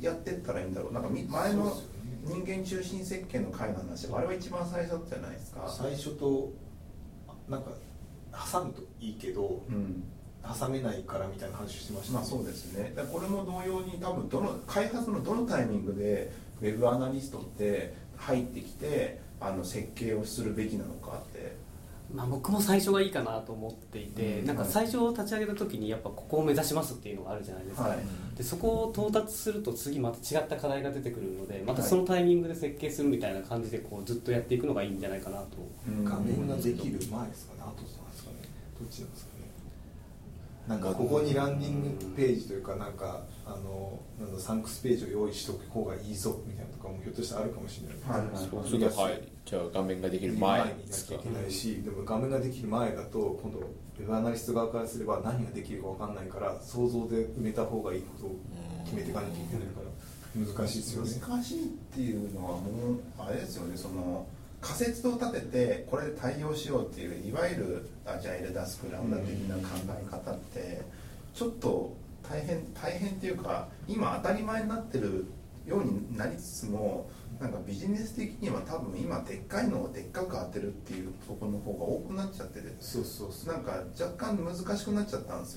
[0.00, 0.92] やってったらいいんだろう。
[0.92, 1.76] なんかみ前の
[2.24, 5.68] 人間中心設計の回の話あれは一番最初じゃないですか？
[5.68, 6.52] 最初と
[7.48, 7.70] なんか
[8.52, 10.04] 挟むといいけどうん。
[10.60, 12.94] 挟めないからみたいな話してましたまあそうですね。
[13.10, 16.30] これも同様に多分どの開発のどのタイミングで
[16.62, 21.56] ウェブアナリストって入ってきてあの設計をするべきなのかって。
[22.14, 24.46] まあ、僕も最初がいいかなと思っていて、うん。
[24.46, 27.98] なんか最初立ち上げた時にやっぱここを目指しますっていうのがあるじゃないですか、はい
[28.36, 35.46] でそこを到達すると次また違った課題が出てくるのでまたそのタイミングで設計するみたいな感じでこうずっとやっていくのがいいんじゃないかなと、
[36.04, 37.60] 画面ができる前ですかね。
[37.60, 38.36] 後なんですかね。
[38.78, 39.46] どっちなんですかね。
[40.68, 48.34] なんかここにランディングページというかなんかあのなんだサンクスページを用意しとく方がいいぞみたいなのとかもひょっとしたらあるかもしれないはい。
[48.34, 48.48] はい。
[48.50, 58.36] そうするとはいじゃあ画面ができる前になきゃいけないしでも画面ができる前だと今度ウェブアナリスト側からすれば何ができるか分かんないから想像で埋めた方がいいことを
[58.84, 59.86] 決めていかなきゃいけないから
[60.34, 61.10] 難しいですよね。
[61.30, 63.76] 難しいっていうのはもうあれですよね。
[63.76, 64.26] その
[64.60, 70.82] 仮説を立ててこれで対応しようっていういわゆるアジャイルだスクラムだ的な考え方って
[71.34, 71.94] ちょっと
[72.28, 75.26] 大変大変っていうか今当たり前になってる
[75.66, 77.08] ようになりつつも
[77.40, 82.74] なんかビジネス的には多分今でっかいのをでっかく当てるっていうところの方が多くなっちゃってて。
[82.80, 83.52] そうそうそう。
[83.52, 85.56] なんか若干難しくなっちゃったんです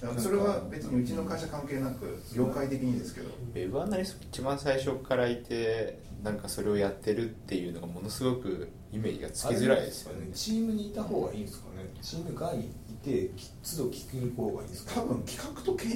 [0.00, 0.18] よね。
[0.18, 3.28] それは別にうちの会社関係なく業界的にですけど。
[3.28, 10.30] ウェブアナリスト一番最初からいてなんかそれをやってるっていうのがものすごくイメージがつきづらいですよね。
[10.32, 11.84] チームにいた方がいいんですかね。
[12.00, 13.30] チーム外にいて
[13.62, 15.90] 都度聞きに行く方がいいんですか多分企画と兼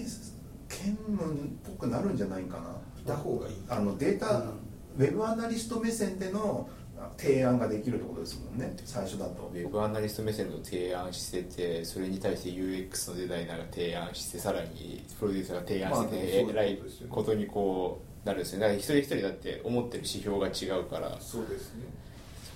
[0.69, 2.77] 兼務っぽくなるんじゃないかな。
[3.01, 3.55] いた方がいい。
[3.69, 6.69] あのデータ、うんウェブアナリスト目線での
[7.17, 8.75] 提案ができるってことですもんね。
[8.85, 9.51] 最初だと。
[9.53, 16.79] ウェブアナリスト目線の提案しててそれに対して UX のデザイナーが提案してさらにプロデューサーが提案してて、まあえらい
[17.09, 18.63] ことにこうなるんですよね。
[18.63, 21.17] だから一人一人だって思ってる指標が違うから。
[21.21, 21.85] そうですね。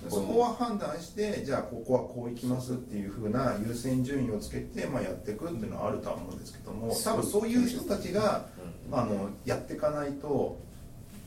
[0.08, 8.46] そこは判断してじゃあここはこういきますっていうふうな優先順位をつけて、まあ、やっていくっていうのはあるとは思うんですけども多分そういう人たちが
[8.92, 10.60] あのやっていかないと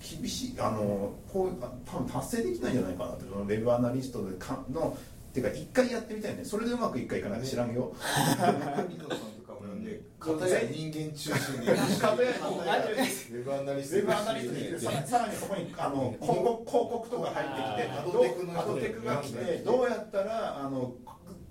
[0.02, 4.98] 厳しいあのこうあ多分達成できないんじゃないかなってそのウェブアナリストでかの
[5.32, 6.44] っていうか一回やってみたいね。
[6.44, 17.92] それでうまくいくかいかないか知らんよ、水野さんとかもなんで片や人間中心で片やウェブアナリストウェブアナリストにささらにそこにあの広告広告とか入ってきて
[18.58, 20.96] アドテクが来てねどうやったらあの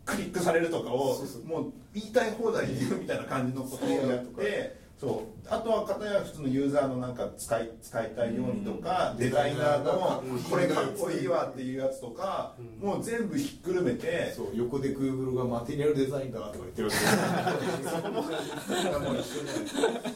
[0.04, 5.48] クリックされるとかをもう言いたい放題言うみたいな感じのことをやってそう。
[5.48, 12.88] あとは片や普通のユーザーのなんか使い使いたいようにとか、デザイナーのこれかっこいいわっていうやつとか、うん。
[12.88, 16.98] もう全部ひっくるめてそう横で Google がマテリアルデザインだとか言ってるわけ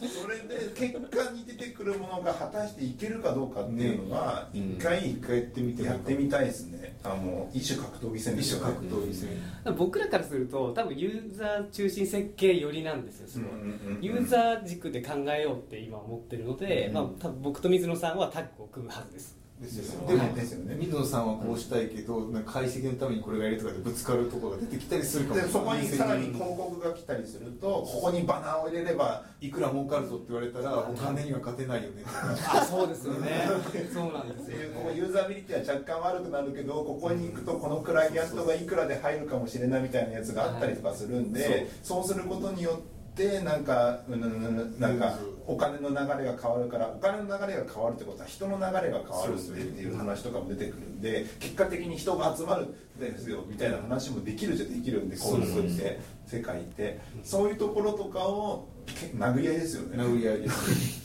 [0.07, 9.77] それで結果に出てくるものが果たしていけるかどうかっていうのは一ね回一回やってみてやってみたいですねあの一種格闘技戦です一種よね格闘技戦。
[9.77, 14.03] 僕らからすると多分ユーザー中心設計寄りなんですよすごい、うんうんうんうん。
[14.03, 16.95] ユーザー軸で考えようって今思ってるので、うん。
[16.95, 20.25] まあ、多分僕と水野さんはタッグを組むはずですですよでもね。
[20.27, 20.77] でもですよね。
[20.79, 33.47] 水野さんはこうしたいけどなんか解析のためにこれがやるとかでぶつかるところが出てきたりするかもでそこにさらに広告が来たりするとここにバナーを入れればいくら儲かるぞって言われたらお金には勝てないよねとかあそうですよね。
[33.93, 42.05] そうなんですよっていうこうユーザビリティは若干悪くなるけどここに行くとこのクライアントがいくらで入るかもしれないみたいなやつがあったりとかするんで、そう。
[42.05, 45.17] することによってなんかうんうんなんか
[45.47, 53.45] お金の流れが変わるからお金の流れが変わるってことは人の流れが変わるっていう話とかも出てくるんで結果的に人が集まるんですよ。
[53.47, 57.01] みたいな話もできるじゃできるんで広告って世界って。
[57.23, 60.03] そういうところとかをけ殴り合いですよね。
[60.03, 61.03] 殴り合いです。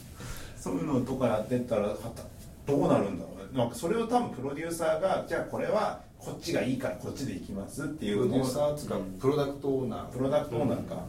[0.57, 1.95] そういうのとかやってったら
[2.65, 3.57] どうなるんだろうね。
[3.57, 10.05] なんかそれを多分プロデューサーがじゃあこれはこっちがいいからこっちで行きますっていうプロデューサーつうかプロダクトオーナー。
[10.09, 11.03] プロダクトオーナーか、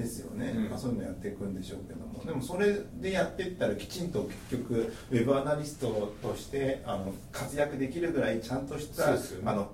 [0.00, 0.68] ですよね、うん。
[0.70, 2.24] まあ、そういうのやっていくんでしょうけども。
[2.24, 9.18] でもそれでやっていったらきちんと結局ウェブアナリストとしてあの活躍できるぐらいちゃんとした、ね。
[9.44, 9.70] あの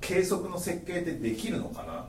[0.00, 2.08] 計測の設計ってできるのかな？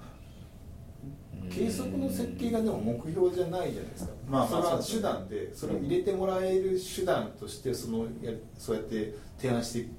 [1.51, 9.89] 計測の設計がでも目標じゃないじゃないですか、まあまあそれは手段でそれを入れてもらえる手段としてそのやそうやって提案して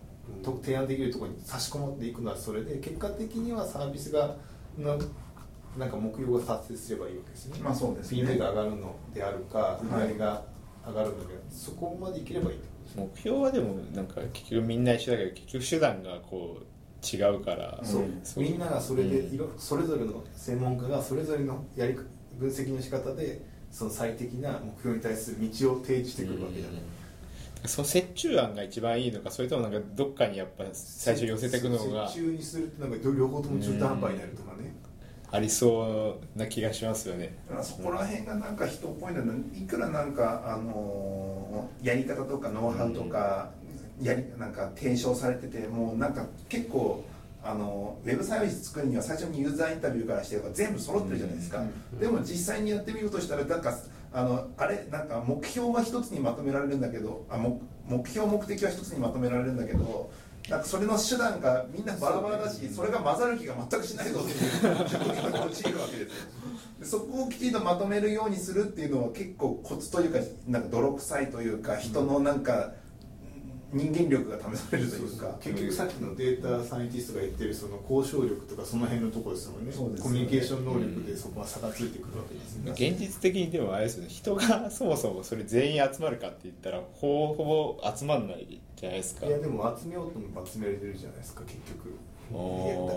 [0.43, 4.37] と提案できるところに差し込まっていくのはそれで結果的にはサービスが
[4.79, 4.99] の
[5.79, 8.23] なんか目標が達成すればいいわけですね、まあそうですね。
[8.23, 10.09] PV が上がるのであるか売はい。
[10.09, 10.45] り上げが
[10.87, 12.59] 上がるのであるそこまでいければいい
[12.97, 16.65] 目標はでもなんか結局みんな一緒だけど結局手段がこう
[17.05, 18.05] 違うから、そう。
[18.23, 19.35] そうみんながそれでうん。
[19.35, 21.95] いろそれぞれの専門家がそれぞれのやり
[22.39, 26.81] 分析の仕方でその最適な目標に対する道を提示してくるわけじゃない、
[27.67, 32.09] その折衷案が一番いいのかそれともなんかどっかにやっぱ最初寄せていくのが。
[32.09, 34.75] 中にするってなんか両方とも中途半端になるとかね、
[35.35, 37.35] ありそうな気がしますよね。
[37.61, 43.51] そこら辺がなんか人っぽいのいくらなんか、あのーやり方とかノウハウとか、
[44.01, 47.05] やりなんか提唱されててもうなんか結構
[47.43, 53.75] あのウェブサービス作るには最初にユーザーインタビューからして全部揃ってるじゃないですか、うんでも実際にやってみるとしたらなんか
[54.13, 60.11] あのあれなんか目標は一つにまとめられるんだけどあ目目標目的は一つにまとめられるんだけど
[60.49, 66.27] なんかそれの手段がみんなバラバラだしそれが混ざる気が全くしないぞっていう状況に陥るわけですよ。
[66.81, 72.73] でそこをきちんとまとめるようにするっていうのは結構コツというかなんか泥臭いというか人のなんか
[73.75, 79.77] 人間力が試されるというか結局さっきのデータサイエンティストが言ってるその交渉力とかその辺のところですもんねね。
[79.77, 89.27] コミュニケーション能力でそこが差がついてくるわけですね、現実的にでもあれですよね人がそもそもそれ全員集まるかって言ったらほぼほぼ集まんないじゃないですか。
[89.27, 91.95] いやでも集めようと思えば集められてるじゃないですか結局。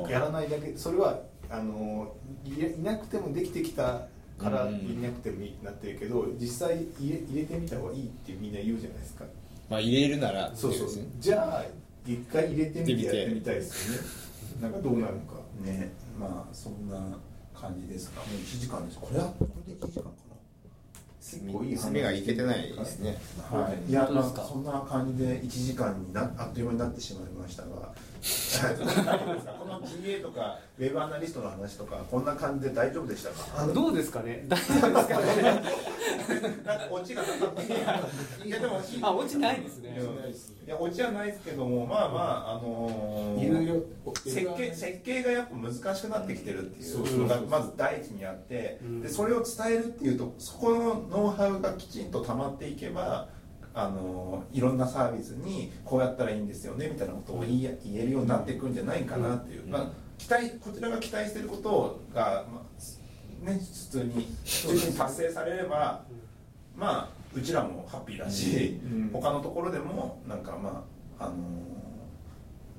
[0.07, 1.19] ややらないだけそれは
[1.49, 2.15] あの
[2.45, 4.07] いいなくてもできてきた
[4.37, 9.25] からうんいなくてもいいってなってるけど実際入れ入れてみた方がいいってみんな言うじゃないですか
[9.69, 10.87] まあ入れるならそうそう。
[11.19, 11.65] じゃあ
[12.05, 14.07] 一回入れてみてやってみたいですよね。
[14.61, 15.33] なんかどうなるのか。
[15.61, 15.91] ね。
[16.19, 16.97] まあそんな
[17.53, 18.21] 感じですか。
[18.21, 18.99] もう1時間です。
[18.99, 20.09] これはこれで1時間か
[21.19, 23.17] 結構いい話詰めがいけてないですね。
[23.51, 23.89] なはい。
[23.89, 27.93] いやまあ本当ですかそんな感じで1時間になあっという間になってしまいましたが
[28.61, 33.67] 大丈夫ですかこの GA とかウェブアナリストの話とかこんな感じで大丈夫でしたか？
[33.67, 34.45] どうですかね？
[34.47, 35.63] 大丈夫ですかね？
[36.65, 37.63] なんかオチがなかった
[38.45, 39.97] いやでもあオチないですね。
[40.65, 47.19] いやオチはないですけどもまあまああのーいろいろ設計設計がやっぱ難しくなってきてるっていう。
[47.19, 49.01] のがまず第一にあってうん。
[49.01, 53.29] でそれを伝えるっていうとそこのノウハウがきちんと溜まっていけば
[53.79, 59.71] あのいろんなサービスにこうやったらいいんですよねみたいなことを言い言えるようになっていくんじゃないかなっていう、うん。
[59.71, 66.01] まあ、期待こちらが期待していることが、まあね、普通に普通に達成されれば
[66.75, 69.09] まあうちらもハッピーだし、うん。
[69.13, 70.83] 他のところでもなんかま
[71.19, 71.35] ああの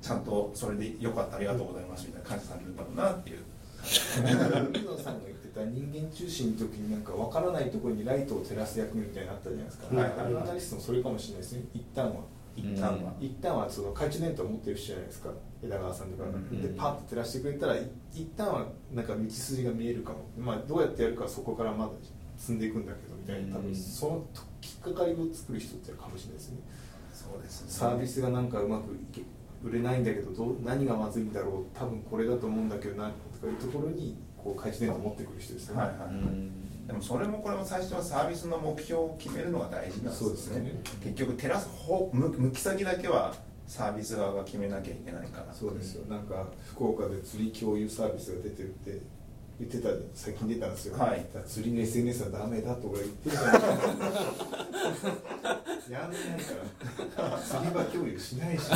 [0.01, 3.39] ちゃんとそれでよかったありがとうございますみたいな感じされるんだろうなっていう。
[3.81, 11.63] 水野さんが言ってた人間中心の時になんか分からないところにライトを照らす役みたいなのあったじゃないですか、はいアナリストもそれかもしれないですね。
[11.73, 12.21] 一旦は。
[12.55, 15.29] 一旦は、一旦はその懐中電灯を持ってる人じゃないですか。
[15.63, 16.61] 枝川さんとかが、うん。
[16.61, 21.91] でパッと照らしてくれたらい一旦はなんか道筋が見えるかも、まあ、どうやってやるかはそこからまだ
[22.37, 23.57] 積んでいくんだけどみたいな。
[23.57, 24.25] 多分うんその
[24.61, 26.57] きっかかりを作る人ってかもしれないですね。
[27.13, 27.71] そうですね。
[27.71, 29.21] サービスがなんかうまくいけ
[29.63, 31.77] 売れないんだけどどう何がまずいんだろう。
[31.77, 33.09] 多分これだと思うんだけどな
[33.41, 40.71] とかいうところにこう懐中電持ってくる人ですよね、はいはい、うんでもそれもこれも最初はサービスの目標を決めるのが大事なんですよそうですね。
[41.03, 43.35] 結局照らす方向向き先だけは
[43.67, 45.53] サービス側が決めなきゃいけないから。
[45.53, 46.07] そうですよ。
[46.09, 48.99] なんか福岡で釣り共有サービスが出てるって
[49.59, 51.23] 言ってた最近出たんですよ、はい。
[51.45, 55.11] 釣りの SNS はダメだと俺言ってるじゃないですか
[55.91, 56.21] やんない
[57.15, 57.37] から。
[57.37, 58.63] 釣り場共有しないし。
[58.73, 58.75] そ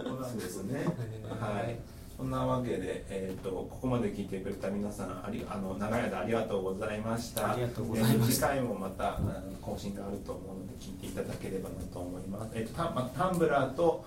[0.00, 0.86] うなんですね。
[1.28, 7.52] はいそんなわけで、えー、とここまで聞いてくれた皆さんありあの長い間ありがとうございました。
[7.52, 8.54] ありがとうございました。
[8.54, 9.18] えー次回もまた
[9.60, 14.04] 更新があると思うので聞いていただければなと思います、えーとタンまタンブラーと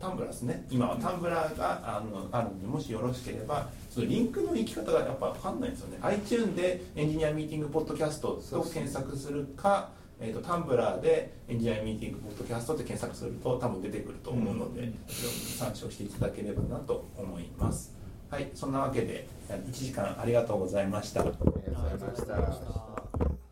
[0.00, 0.64] タンブラーですね。
[0.70, 5.98] 今はタンブラーがあのあるのでもしよろしければそのリンクの行き方がやっぱ分かんないんですよね。
[6.02, 9.90] iTune でエンジニアミーティングポッドキャストと検索するか
[10.20, 17.96] えー、とタンブラーでエンジニアミーティングポッドキャストって検索すると多分出てくると思うので、参照していただければなと思います。
[18.30, 21.20] はいそんなわけで1時間ありがとうございました。
[21.20, 23.47] ありがとうございました